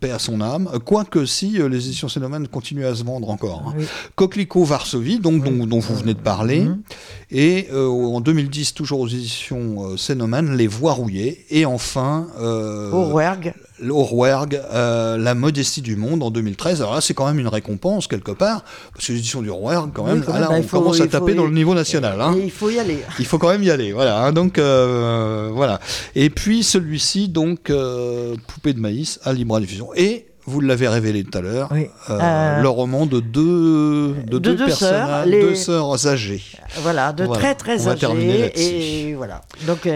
paix 0.00 0.10
à 0.10 0.18
son 0.18 0.40
âme, 0.42 0.68
quoique 0.84 1.24
si 1.26 1.52
les 1.52 1.86
éditions 1.86 2.08
Cénoman 2.08 2.46
continuent 2.48 2.84
à 2.86 2.94
se 2.96 3.04
vendre 3.04 3.30
encore. 3.30 3.62
hein. 3.68 3.74
Oui. 3.78 3.84
Coquelicot 4.16 4.64
Varsovie, 4.64 5.18
donc, 5.20 5.44
dont, 5.44 5.64
dont 5.66 5.78
vous 5.78 5.94
venez 5.94 6.12
de 6.14 6.20
parler. 6.20 6.62
Mhm. 6.62 6.82
Et 7.30 7.68
en 7.72 8.20
2010, 8.20 8.74
toujours 8.74 8.98
aux 9.00 9.08
éditions 9.08 9.96
Cénoman, 9.96 10.56
Les 10.56 10.66
Voix 10.66 10.92
rouillées. 10.92 11.46
Et 11.50 11.64
enfin, 11.64 12.26
Au 12.38 13.04
Rouergue. 13.04 13.54
Rouergue, 13.82 14.60
euh, 14.72 15.16
La 15.18 15.34
modestie 15.34 15.82
du 15.82 15.96
monde 15.96 16.22
en 16.22 16.30
2013. 16.30 16.80
Alors 16.80 16.94
là, 16.94 17.00
c'est 17.00 17.14
quand 17.14 17.26
même 17.26 17.38
une 17.38 17.48
récompense 17.48 18.06
quelque 18.06 18.30
part, 18.32 18.64
parce 18.94 19.06
que 19.06 19.12
l'édition 19.12 19.42
du 19.42 19.50
Rouergue, 19.50 19.90
quand 19.92 20.04
Oui, 20.04 20.10
même, 20.12 20.22
quand 20.24 20.32
ah 20.32 20.40
même, 20.40 20.42
là, 20.42 20.48
bah, 20.50 20.56
on 20.58 20.62
faut- 20.62 20.78
commence 20.78 21.00
à 21.00 21.06
taper 21.06 21.34
dans 21.34 21.44
le 21.44 21.52
niveau 21.52 21.74
national. 21.74 22.20
hein. 22.20 22.34
Il 22.42 22.50
faut 22.50 22.70
y 22.70 22.78
aller. 22.78 23.00
Il 23.18 23.26
faut 23.26 23.38
quand 23.38 23.50
même 23.50 23.62
y 23.62 23.70
aller, 23.70 23.92
voilà. 23.92 24.18
hein, 24.24 24.32
donc 24.32 24.58
euh, 24.58 25.50
voilà. 25.52 25.80
Et 26.14 26.30
puis 26.30 26.62
celui-ci, 26.62 27.28
donc 27.28 27.70
euh, 27.70 28.34
Poupée 28.46 28.72
de 28.72 28.80
maïs 28.80 29.20
à 29.24 29.32
libre 29.32 29.58
diffusion. 29.60 29.90
Et 29.94 30.26
vous 30.48 30.60
l'avez 30.60 30.86
révélé 30.88 31.24
tout 31.24 31.36
à 31.36 31.40
l'heure, 31.40 31.68
Oui. 31.72 31.88
euh, 32.08 32.18
Euh, 32.22 32.62
le 32.62 32.68
roman 32.68 33.04
de 33.06 33.18
deux 33.20 34.14
de, 34.28 34.38
de 34.38 34.54
deux, 34.54 34.70
sœurs, 34.70 35.26
les- 35.26 35.40
deux 35.42 35.54
sœurs 35.56 36.06
âgées. 36.06 36.42
Voilà, 36.82 37.12
de 37.12 37.24
Voilà, 37.24 37.40
très 37.42 37.54
très 37.56 37.80
on 37.82 37.84
va 37.90 37.94
terminer 37.96 38.32
âgés. 38.32 38.42
là-dessus. 38.42 38.62
Et 39.10 39.14
voilà. 39.14 39.40
Donc, 39.66 39.88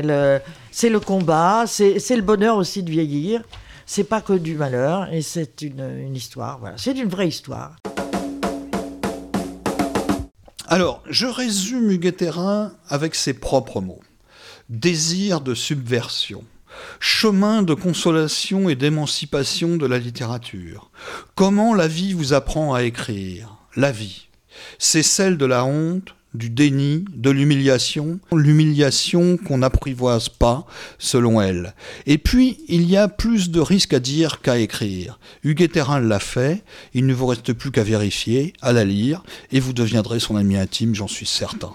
c'est 0.73 0.88
le 0.90 1.01
combat, 1.01 1.64
c'est 1.66 1.99
c'est 2.01 2.16
le 2.16 2.23
bonheur 2.23 2.57
aussi 2.57 2.83
de 2.83 2.90
vieillir. 2.90 3.43
C'est 3.92 4.05
pas 4.05 4.20
que 4.20 4.35
du 4.35 4.55
malheur, 4.55 5.12
et 5.12 5.20
c'est 5.20 5.62
une, 5.62 6.14
histoire. 6.14 6.61
C'est 6.76 6.96
une 6.96 7.09
vraie 7.09 7.26
histoire. 7.26 7.74
Alors, 10.68 11.03
je 11.11 11.26
résume 11.26 11.90
Hugues 11.90 12.14
Terrain 12.14 12.70
avec 12.87 13.16
ses 13.16 13.35
propres 13.35 13.81
mots. 13.81 13.98
Désir 14.68 15.40
de 15.40 15.55
subversion. 15.55 16.44
Chemin 17.00 17.62
de 17.62 17.74
consolation 17.74 18.68
et 18.68 18.76
d'émancipation 18.76 19.76
de 19.76 19.87
la 19.87 19.98
littérature. 19.98 20.92
Comment 21.35 21.74
la 21.74 21.88
vie 21.88 22.12
vous 22.12 22.33
apprend 22.33 22.72
à 22.74 22.85
écrire? 22.85 23.57
La 23.74 23.90
vie. 23.90 24.29
C'est 24.79 25.03
celle 25.03 25.37
de 25.37 25.46
la 25.46 25.64
honte, 25.64 26.14
du 26.35 26.51
déni, 26.51 27.05
de 27.14 27.31
l'humiliation, 27.31 28.21
l'humiliation 28.33 29.37
qu'on 29.37 29.59
n'apprivoise 29.59 30.29
pas, 30.29 30.66
selon 30.99 31.40
elle. 31.40 31.75
Et 32.07 32.19
puis, 32.19 32.59
il 32.69 32.88
y 32.88 32.97
a 32.97 33.09
plus 33.09 33.51
de 33.51 33.61
risques 33.61 33.95
à 33.95 34.01
dire 34.01 34.40
qu'à 34.40 34.59
écrire. 34.59 35.19
Huguet 35.43 35.69
Terrain 35.69 36.01
l'a 36.01 36.21
fait, 36.21 36.62
il 36.95 37.07
ne 37.07 37.14
vous 37.14 37.27
reste 37.27 37.53
plus 37.53 37.71
qu'à 37.71 37.83
vérifier, 37.83 38.53
à 38.62 38.73
la 38.73 38.85
lire, 38.85 39.23
et 39.53 39.61
vous 39.61 39.73
deviendrez 39.73 40.21
son 40.21 40.37
ami 40.37 40.57
intime, 40.57 40.95
j'en 40.95 41.09
suis 41.09 41.27
certain. 41.27 41.73